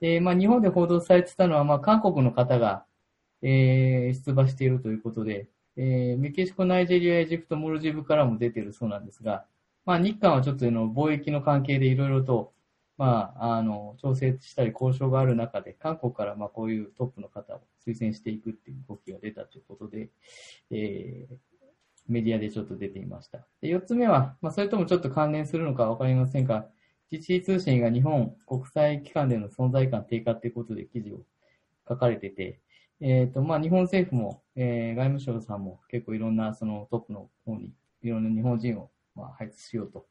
[0.00, 2.84] で、まあ、日本で報道されてたのは、まあ、韓国の方が、
[3.42, 9.44] えー出馬しているということで、えーメキシコ、ナイジェリア、エジプト、モルジブからも出ているそうなんですが、
[9.84, 12.52] まあ、日韓はちょっとの貿易の関係でいろいろと、
[12.98, 20.10] まあ、あの、調整したり交渉がある中で、韓国からまあこういうトップの方を推薦していくっていう動きが出たということで、
[20.70, 21.36] えー
[22.08, 23.46] メディアでちょっと出ていました。
[23.60, 26.66] で、四つ目は、まあ、それともちょっと関連するのかわかりませんが、
[27.10, 31.20] GC 通信が日本国際機関での存在感低下ということで記事を
[31.88, 32.60] 書かれてて、
[33.02, 37.72] えっ、と、まあ、日本政府も、えー外務省さんも結構いろんなそのトップの方に
[38.02, 40.06] いろんな日本人をまあ、配置しようと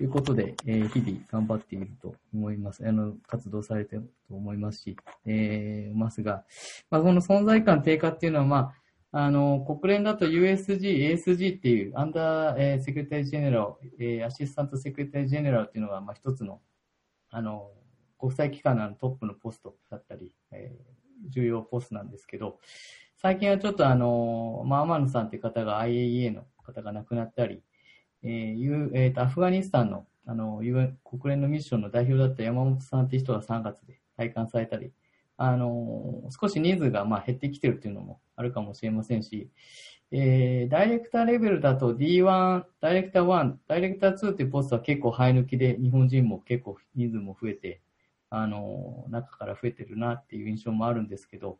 [0.00, 2.86] いうことで、えー日々頑張っていると思います。
[2.86, 6.44] あの、活動されてると思いますし、えー、ますが、
[6.90, 8.74] まあ、この存在感低下っていうのは、ま
[9.12, 16.60] あ、あの、国連だと USG、ASG っていう、アンダー、えーセクレタリージェネラル、えーアシスタントセクレタリージェネラルっていうのが、まあ、一つの、
[17.30, 17.70] あの、
[18.18, 22.58] 国際機関のトップのポストだったり、えー重要ポストなんですけど、
[23.16, 27.62] 最近はちょっとあの、まあ、天野さんって方が IAEA の方が亡くなったり、
[28.22, 30.62] えーえーとアフガニスタンのあの
[31.04, 34.92] 国連のミッションの代表だった山本さんっていう人が3月で退官されたり、
[35.36, 39.50] あの少し人数がまあ減ってきてるっていうのもあるかもしれませんし、
[40.12, 47.80] えーダイレクターレベルだと D1、ダイレクター1、ダイレクター2っていうポストは結構生え抜きで日本人も結構人数も増えて、
[48.34, 51.58] あの中から増えてるなっていう印象もあるんですけど、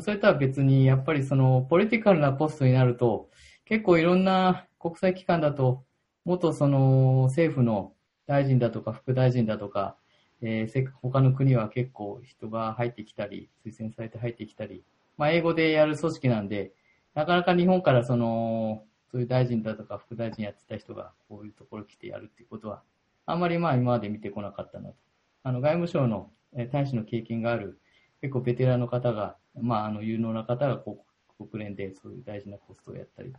[0.00, 3.30] それとは別にやっぱりそのポリティカルなポストになると
[3.64, 5.84] 結構いろんな国際機関だと
[6.24, 7.92] 元その政府の
[8.26, 9.96] 大臣だとか副大臣だとか、
[10.42, 14.84] えーせ他の国は結構人が入ってきたり、推薦されて入ってきたり、
[15.16, 16.72] まあ英語でやる組織なんで、
[17.14, 22.82] なかなか日本からその、そういう大臣だとか副大臣やってた人がこういうところ来てやるっていうことは、
[23.24, 24.96] あんまりまあ今まで見てこなかったなと。
[25.42, 27.80] あの外務省のえ大使の経験がある
[28.20, 31.04] 結構ベテランの方が、まああの有能な方がこ
[31.38, 33.38] う国連でそういう大事なポストをやったりと。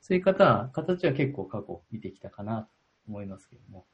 [0.00, 2.68] そういう方は、形は結構過去見てきたかなと
[3.08, 3.84] 思いますけども。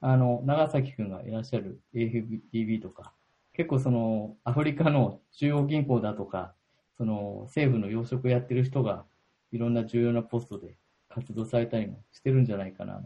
[0.00, 3.12] あの、長崎くんがいらっしゃる AFDB とか、
[3.52, 6.54] 結構その、アフリカの中央銀行だとか、
[6.96, 9.04] その、政府の要職やってる人が、
[9.52, 10.76] いろんな重要なポストで
[11.08, 13.00] 活動されたりもしてるんじゃないかな、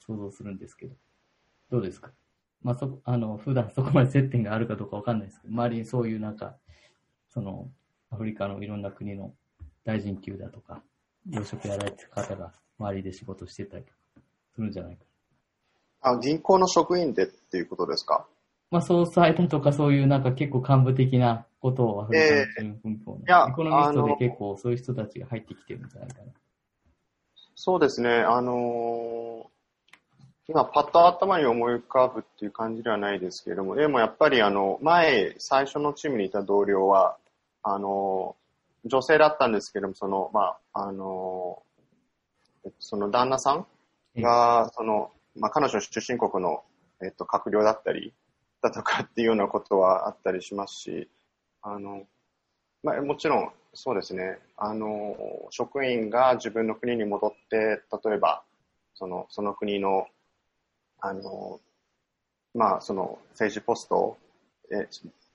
[0.00, 0.96] 想像するんですけど。
[1.70, 2.10] どうですか？
[2.66, 6.56] まあ、そ、 あの、普段そこまで接点があるかどうかわかんないですけど、周りにそういうなんか、
[7.28, 7.70] その、
[8.10, 9.32] アフリカのいろんな国の
[9.84, 10.82] 大臣級だとか、
[11.30, 13.98] 要職やられてる方が周りで仕事してたりとか
[14.54, 15.04] するんじゃないか。
[16.00, 18.26] あ、銀行の職員でっていうことですか？
[18.70, 26.32] まあ、総裁だとかそういうなんか結構幹部的なことをアフリカの中央銀行の、いやエコノミストで結構そういう人たちが入ってきてるんじゃないかな。
[27.54, 29.15] そうですね、あのー
[30.48, 37.16] 今パッと頭に思い浮かぶっていう感じではないですけれども、でもやっぱりあの、前、最初のチームにいた同僚は、
[37.62, 38.46] あのー
[38.86, 41.62] 女性だったんですけども、その、まあ、あの
[42.78, 43.66] その旦那さん
[44.20, 46.62] が、その、まあ、彼女の出身国の、
[47.02, 48.12] えっと、閣僚だったり、
[48.62, 51.08] だとかっていうようなことはあったりしますし、
[51.62, 52.04] あの、
[52.82, 55.16] まあ、もちろん、そうですね、あの、
[55.50, 58.42] 職員が自分の国に戻って、例えば、
[58.94, 60.06] その、その国の、
[61.08, 61.60] あの、
[62.54, 64.16] まあ、その政治ポスト
[64.72, 64.88] え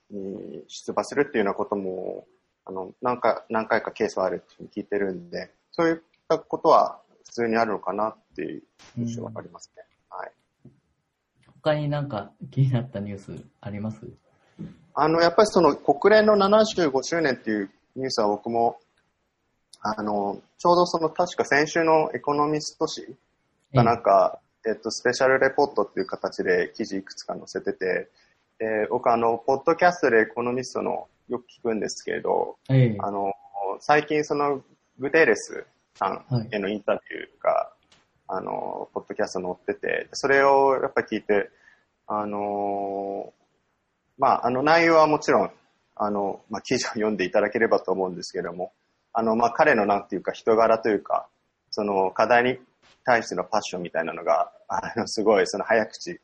[0.10, 2.26] に出馬するっていうようなことも、
[2.66, 5.98] あの、何回、何回かケースはあるっていうふうに聞いてるんで、そういっ
[6.28, 8.64] たことは普通にあるのかなっていう
[8.98, 9.84] 印象はありますね。
[10.10, 10.32] はい。
[11.62, 14.00] 他になんか気になったニュースあります？
[14.94, 18.78] あの、やっぱりその国連の75周年っていうニュースは僕も、
[19.82, 23.16] あの、ちょうどその確か先週のエコノミスト誌
[23.74, 28.10] がなんか、えっと、スペシャルレポートっていう形で記事いくつか載せてて、
[28.60, 32.98] えー僕あの、ポッドキャストでエコノミストのよく聞くんですけれど、ええ。
[33.00, 33.34] あの、
[33.80, 34.62] 最近その
[35.00, 36.48] グテーレスさんはい。
[36.52, 37.72] へのインタビューが、
[38.28, 41.50] あの、ポッドキャスト載ってて、それをやっぱり聞いて、
[42.08, 43.34] あの、
[44.18, 45.52] まあ、あの内容はもちろん、
[45.96, 48.74] あの、まあ、記事を読んでいただければと思うんですけれども、
[49.14, 51.28] あの、まあ、彼のなんていうか人柄というか、
[51.72, 52.60] その課題に
[53.04, 56.20] 対してのパッションみたいなのが、あの、すごいその早口、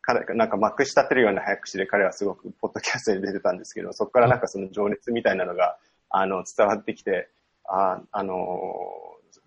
[0.00, 5.76] 彼なんかまくし立てるような早口で彼はすごくポッドキャストに出てたんですけど、そこからなんかその情熱みたいなのが、
[6.10, 7.28] あの、伝わってきて、
[7.64, 8.36] あ、あの、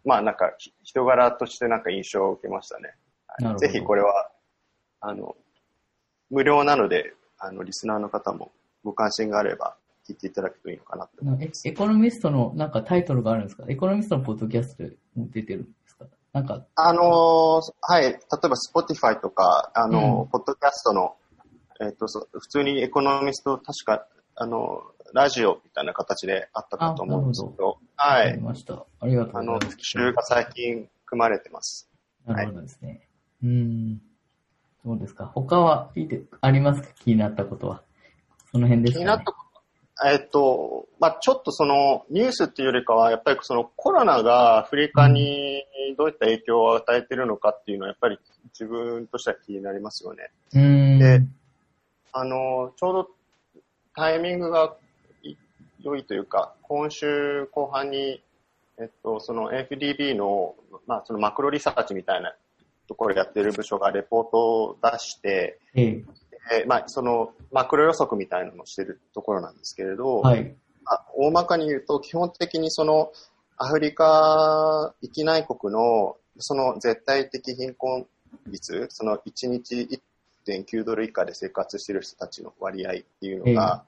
[0.06, 2.94] まあなんかひ人柄としてなんか印象を受けましたね。
[3.58, 4.30] ぜひこれは、
[5.00, 5.36] あの、
[6.30, 8.52] 無料なので、あの、リスナーの方も
[8.84, 9.76] ご関心があれば
[10.08, 11.12] 聞いていただくといいのかなと
[11.66, 13.64] エコノミストのなんかタイトルがあるんですか？
[13.68, 15.68] エコノミストのポッドキャストでも出てる
[16.34, 17.04] なんか、あのー
[17.82, 21.16] はい、例えば Spotify とか、あのーうんポッドキャストの、
[21.82, 24.06] えっ、と、そ普通にエコノミスト、確か、
[24.36, 24.82] あの
[25.14, 28.42] ラジオみたいな形であったかと思うんですけど、はわかりい。
[28.42, 28.86] ました。
[29.02, 29.78] ありがとうごあの、ざいます。
[29.78, 31.90] 特集が最近組まれてます。
[32.26, 33.08] なるほどですね。
[33.44, 34.02] うーん。
[34.84, 35.26] そうですか。
[35.26, 36.88] 他はいいでありますか？
[37.04, 37.84] 気になったことは。
[38.52, 39.06] その辺ですか、ね。
[39.06, 39.51] 気になったこと、
[40.04, 45.64] えっ、と、まあちょっとそのニュースっていうよりかは、やっぱりそのコロナがアフリカに
[45.98, 48.18] どういった影響を与えているのかっていうのは、やっぱり
[48.60, 50.30] 自分としては気になりますよね。
[51.00, 51.26] で
[52.14, 53.10] あの、ちょうど
[53.96, 54.76] タイミングが
[55.24, 55.36] い
[55.82, 58.22] 良いというか、今週後半に、
[58.80, 60.56] えっと、その FDB の、
[60.88, 62.34] まあ、そのマクロリサーチみたいな
[62.88, 66.04] ところやってる部署がレポートを出して、ええ。
[66.52, 70.56] えーまあ、そのマクロ予測みたいなのをしてるところなんですけれど、はい。
[70.86, 73.12] あ大まかに言うと、基本的にその
[73.58, 78.08] アフリカ域内国のその絶対的貧困
[78.48, 79.88] 率、その1日
[80.48, 83.84] 1.9ドル以下で生活している人たちの割合っていうのが、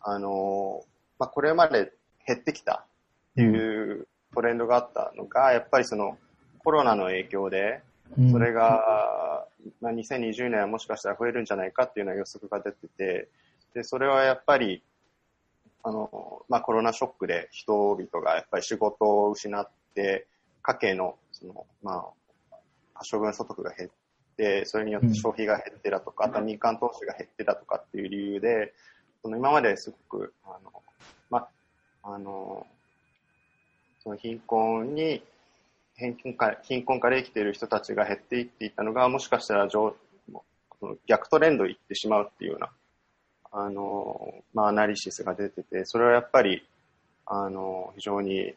[0.00, 0.84] あの、
[1.18, 1.92] まあ、これまで
[2.26, 2.86] 減ってきた
[3.32, 6.16] っていうトレンドがあったのが、やっぱりその
[6.64, 7.82] コロナの影響で、
[8.18, 9.46] うんそれが、
[9.80, 13.28] まあ、2020年はもしかしたら増えるんじゃないかっていうような予測が出てて、
[13.74, 14.82] で、それはやっぱり、
[15.82, 20.26] あの、まあ、コロナショックで人々がやっぱり仕事を失って、
[20.62, 22.06] 家計の、その、ま
[22.52, 22.56] あ、
[22.94, 23.90] 可処分所得が減っ
[24.36, 28.72] て、それによって消費が減ってだとか、あとは民間投資が減ってだとかっていう理由で、
[29.22, 30.82] その今まですごく、あの、
[31.30, 31.48] ま
[32.02, 32.66] あ、あの、
[34.02, 35.22] その貧困に、
[36.02, 39.68] 貧困か貧困から生きている人たちが減っていっていたのが、もしかしたら
[41.06, 42.70] 逆トレンドいってしまうっていうような、
[43.52, 46.66] あの、まあ、アナリシスが出てて、それはやっぱり、
[47.26, 48.54] あの、非常に、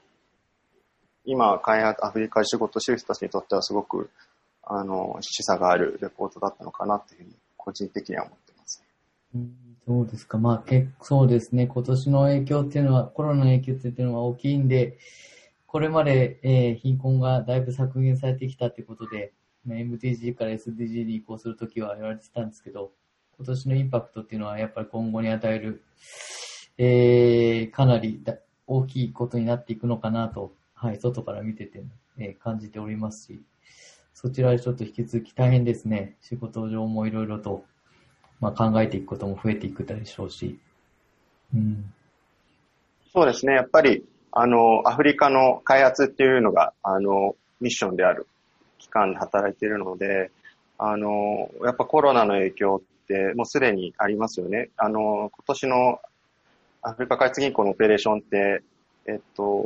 [1.25, 4.09] 今、開発、アフリカで仕事してる人たちにとってはすごく、
[4.63, 8.83] あの、示唆があるレポートだったのかなっていうふうに、個人的には思ってます。
[9.85, 10.37] そうですか。
[10.37, 11.67] まあ結構そうですね。
[11.67, 14.97] 今年の影響っていうのは、コロナの影響っていうのは大きいんで、
[15.75, 19.33] これまで、えー貧困がだいぶ削減されてきたということで、
[19.65, 22.93] まあ MTG から SDG に移行するときは言われてたんですけど、
[23.35, 25.83] 今年のインパクトっていうのはやっぱり今後に与える、
[26.77, 28.35] えーかなりだ
[28.67, 31.83] 大きいことになっていくのかなと、はい、外から見てて、
[32.19, 33.41] えー感じておりますし、
[34.13, 36.15] そちらでちょっと引き続き大変ですね。
[36.21, 37.65] 仕事上もいろいろと、
[38.39, 40.57] まあ、考えていくことも増えていくでしょうし。
[41.53, 41.93] うん。
[43.11, 43.55] そうですね。
[43.55, 44.05] やっぱり、
[44.37, 48.27] あの、アフリカの開発っていうのが、あの、ミッションである
[48.79, 50.29] 機関で働いているので、
[50.77, 54.69] あの、やっぱコロナの影響ってもうすでにありますよね。
[54.75, 55.99] あの、今年の
[56.81, 58.61] アフリカ開発銀行のオペレーションって、
[59.07, 59.65] えっと、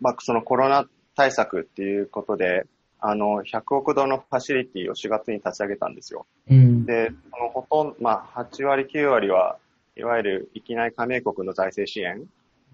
[0.00, 2.64] まあ、そのコロナ対策っていうことで、
[2.98, 6.24] あの、100億ドルのファシリティを4月に立ち上げたんですよ。
[6.48, 6.86] うん。
[6.86, 9.58] で、そのほとんど、まあ、8割、9割は、
[9.96, 12.26] いわゆる域内加盟国の財政支援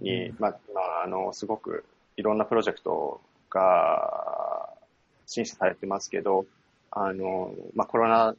[0.02, 1.84] に、まあ、まあ、あの、すごく
[2.16, 4.68] いろんなプロジェクトが
[5.26, 6.44] 審査されてますけど、
[6.90, 8.34] あの、まあ、コロナ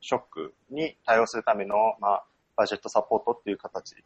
[0.00, 2.24] ショックに対応するための、まあ、
[2.56, 3.96] バジェットサポートっていう形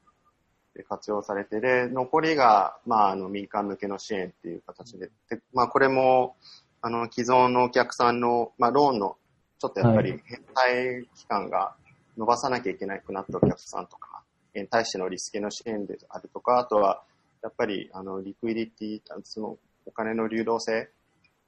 [0.75, 6.37] で活用されて、で、残りが、まあ、あの、民間向けの支援っていう形で、でまあ、これも、
[6.83, 9.17] あの、既存のお客さんの、まあ、ローンの、
[9.59, 11.75] ちょっとやっぱりは返済期間が
[12.17, 14.10] 伸ばさなきゃいけなくなったお客さんとか、
[14.55, 17.03] に対してのリスケの支援であるとか、あとは、
[17.43, 20.91] やっぱり、あの、リクイディティ、その、お金の流動性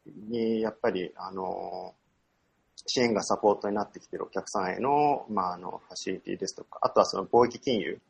[0.06, 1.94] に、やっぱり、あの、
[2.86, 8.00] 支援がサポートになってきているお客さんへの、まあ、あの、ファシリティですとか、あとはその貿易金融、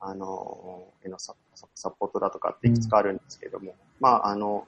[0.00, 1.34] あの、へのサ
[1.74, 4.66] サポートだとかっていくつかあるんですけども、まあ、あの、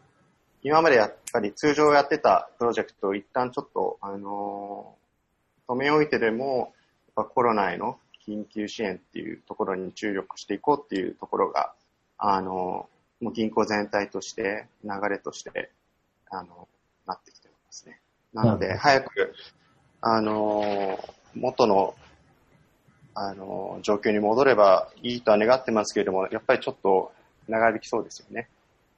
[0.62, 4.94] 今までやっぱり通常やってたプロジェクトを一旦ちょっと、あの、
[5.68, 6.74] 止め置いてでも、
[7.16, 11.72] やっぱコロナへの緊急支援っていうところに注力していこうっていうところが、
[12.18, 12.88] あの、
[13.20, 15.70] もう銀行全体として、流れとして、
[16.30, 16.68] あの、
[17.06, 18.00] なってきてますね。
[18.32, 19.34] なので、早く、
[20.00, 20.98] あの、
[21.34, 21.94] 元の、
[23.14, 27.12] あの、状況に戻ればいいとは願ってますけれども、やっぱりちょっと
[27.48, 28.48] 長引きそうですよね。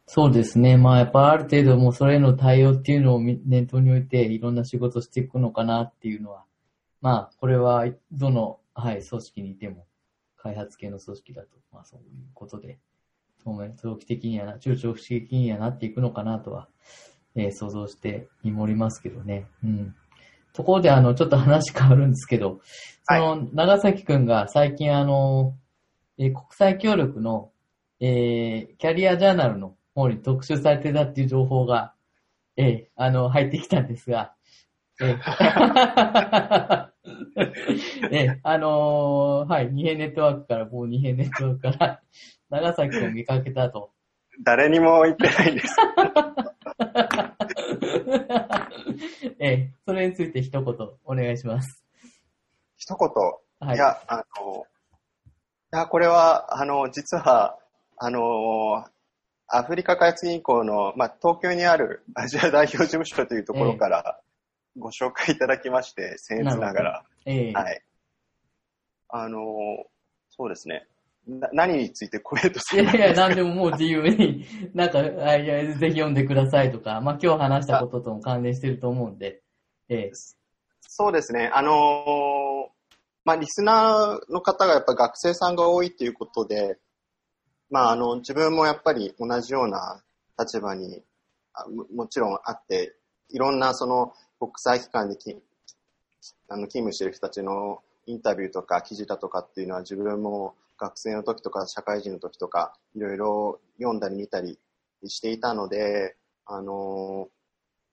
[0.07, 0.77] そうですね。
[0.77, 6.45] まあ、やっぱある程度もうそれへの対応っていうのをみ念頭に置いていろんな仕事していくのかなっていうのは、
[7.01, 9.87] まあ、これはどの、はい、組織にいても、
[10.37, 12.79] 開発系の組織だと、まあそういうことで、
[13.45, 16.69] 当面長期的にはな、中長期的にはなっていくのかなとは、
[17.35, 19.47] えー想像して見守りますけどね。
[19.65, 19.95] うん。
[20.53, 22.61] ところで、あの、ちょっと話変わるんですけど、
[23.05, 25.55] その、長崎くんが最近あの、
[26.19, 27.51] えー国際協力の、
[28.01, 31.95] えーキャリアジャーナルの方に特集されてたっていう情報が、
[32.57, 34.35] えーあの、入ってきたんですが、
[35.01, 36.82] えー
[38.11, 42.01] え ーあのーはい、二平ネットワークから、もう二平ネットワークから、
[42.51, 43.91] 長崎くん見かけたと。
[44.45, 45.77] 誰にも言ってないんです。
[49.39, 50.75] えーそれについて一言
[51.05, 51.85] お願いします。
[52.77, 53.77] 一言、はい。
[53.77, 54.23] いや、あの、
[55.75, 57.59] いや、これは、あの、実は、
[57.97, 58.85] あの、
[59.49, 64.21] アフリカ開発銀行の、まあ、東京にあるアジア代表事務所というところから
[64.79, 67.05] ご紹介いただきまして、僭越ながら。
[67.27, 67.83] えーはい。
[69.09, 69.39] あの、
[70.31, 70.87] そうですね。
[71.27, 74.45] な何についてコメントするいやいや、なんでももう自由に、
[74.75, 79.43] なんか、あいや、ぜひ読んでくださいとか、まあ今日話したこととも関連してると思うんで、
[79.89, 80.11] ええ
[80.81, 81.51] そうですね。
[81.55, 82.73] あのー
[83.25, 86.79] まあ、リスナーの方がやっぱ学生さんが多いっていうことで、
[87.71, 90.03] まあ、あの、自分もやっぱり同じような
[90.39, 91.03] 立場に
[91.55, 92.97] あももちろんあって、
[93.31, 95.41] いろんなその国際機関でき
[96.49, 104.59] あの勤務してる人たちのインタビューとか記事だとかっていうのは自分も学生の時とか社会人の時とかいろいろ読んだり見たり
[105.07, 106.17] していたので、
[106.47, 107.29] あの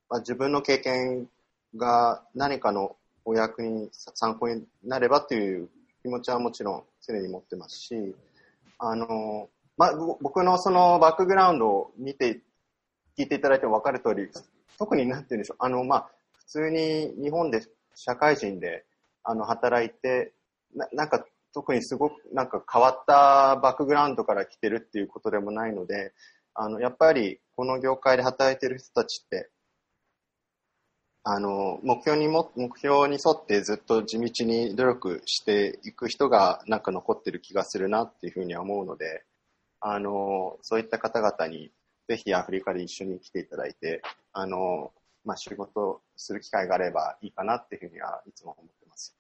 [0.10, 1.28] まあ、自分の経験
[1.76, 5.70] が何かのお役に参考になればという
[6.02, 8.16] 気持ちはもちろん常に持ってますし、
[8.80, 12.42] あのまあ、僕のそのバックグラウンドを見て、
[13.18, 14.30] 聞いていただいても分かる通り、
[14.78, 16.10] 特になんて言うんでしょう、あの、まあ、
[16.40, 17.62] 普通に日本で
[17.96, 18.86] 社会人で、
[19.24, 20.34] あの、働いて、
[20.76, 26.14] ななんか特にすごくなんか変わったバックグラウンドから来てるっていうことでもないので、
[26.54, 29.50] あの、やっぱりこの業界で働いてる人たちって、
[31.24, 39.24] あの、目標にも、目標に沿ってずっと地道に努力していく人がなんか残ってる気がするなっていうふうには思うので、
[39.82, 41.72] あの、そういった方々に
[42.08, 44.02] ぜひアフリカで一緒に来ていただいて、
[44.34, 44.92] あの、
[45.26, 49.16] まあ、仕事する機会があればいいかなっていうふうにはいつも思ってます。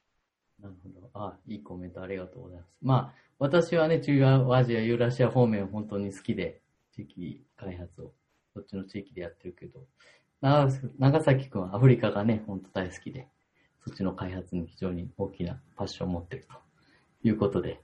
[0.61, 1.09] なるほど。
[1.13, 2.69] あ、いいコメントありがとうございます。
[2.81, 6.61] まあ、私はね、中央アジア、ユーラシア方面本当に好きで、
[6.93, 8.11] 地域開発を、
[8.53, 9.79] そっちの地域でやってるけど、
[10.41, 13.27] 長長崎くんはアフリカがね、本当大好きで、
[13.85, 17.81] そっちの開発に非常に大きなパッションを持ってるということで、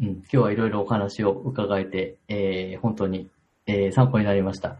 [0.00, 3.30] うん、今日はいろいろお話を伺えて、えー、本当に、
[3.66, 4.78] えー、参考になりました。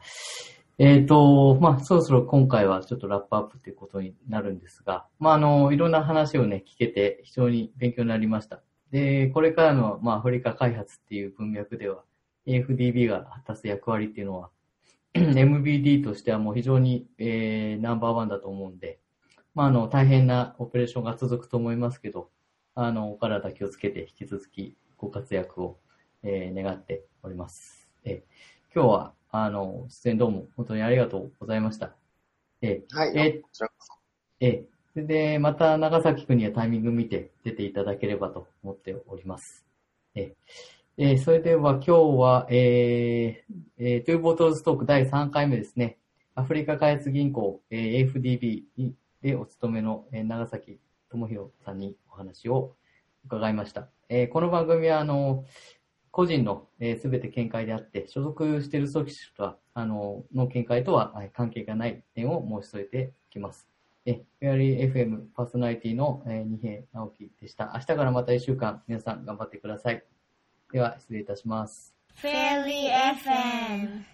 [0.81, 8.63] えっ、と、まあ、そろそろ今回はちょっとラップアップということになるんですが、まあ、あの、いろんな話をね、聞けて非常に勉強になりました。
[8.93, 12.05] で、これからの、まあ、アフリカ開発っていう文脈では、
[12.47, 14.51] AFDB が果たす役割っていうのは、
[15.15, 19.01] MBD としてはもう非常に、えー、ナンバーワンだと思うんで、
[19.57, 22.31] まあ、あの、大変なオペレーションが続くと思いますけど、
[22.77, 25.81] あの、お体気をつけて引き続きご活躍を、
[26.23, 27.89] えー、願っております。
[28.05, 31.95] えー、今日は、あの、出演どうも本当にありがとうございました。
[32.61, 33.43] えー、はい、え。
[34.41, 39.65] えー、で、また長崎くんにはタイミング見て出ていただければと思っております。
[40.15, 40.33] えー
[41.01, 45.97] えーそれでは今日は、えーえー、トゥーボトルズトーク第3回目ですね。
[46.35, 48.93] アフリカ開発銀行、えー AFDB
[49.23, 50.79] でお勤めの、えー長崎
[51.11, 52.75] 智弘さんにお話を
[53.25, 53.89] 伺いました。
[54.11, 55.45] えーこの番組は、あの、
[56.19, 63.69] 個人のすべ、えー全て見解であって、所属している組織とは、あの、の見解とは関係がない点を申し添えていきます。
[64.05, 67.71] え、フェアリー FM パーソナリティの、えー、二平直樹でした。
[67.73, 70.05] 明日からまた一週間、皆さん頑張ってください。
[70.73, 71.95] では、失礼いたします。
[72.17, 72.91] Fairy
[73.23, 74.09] FM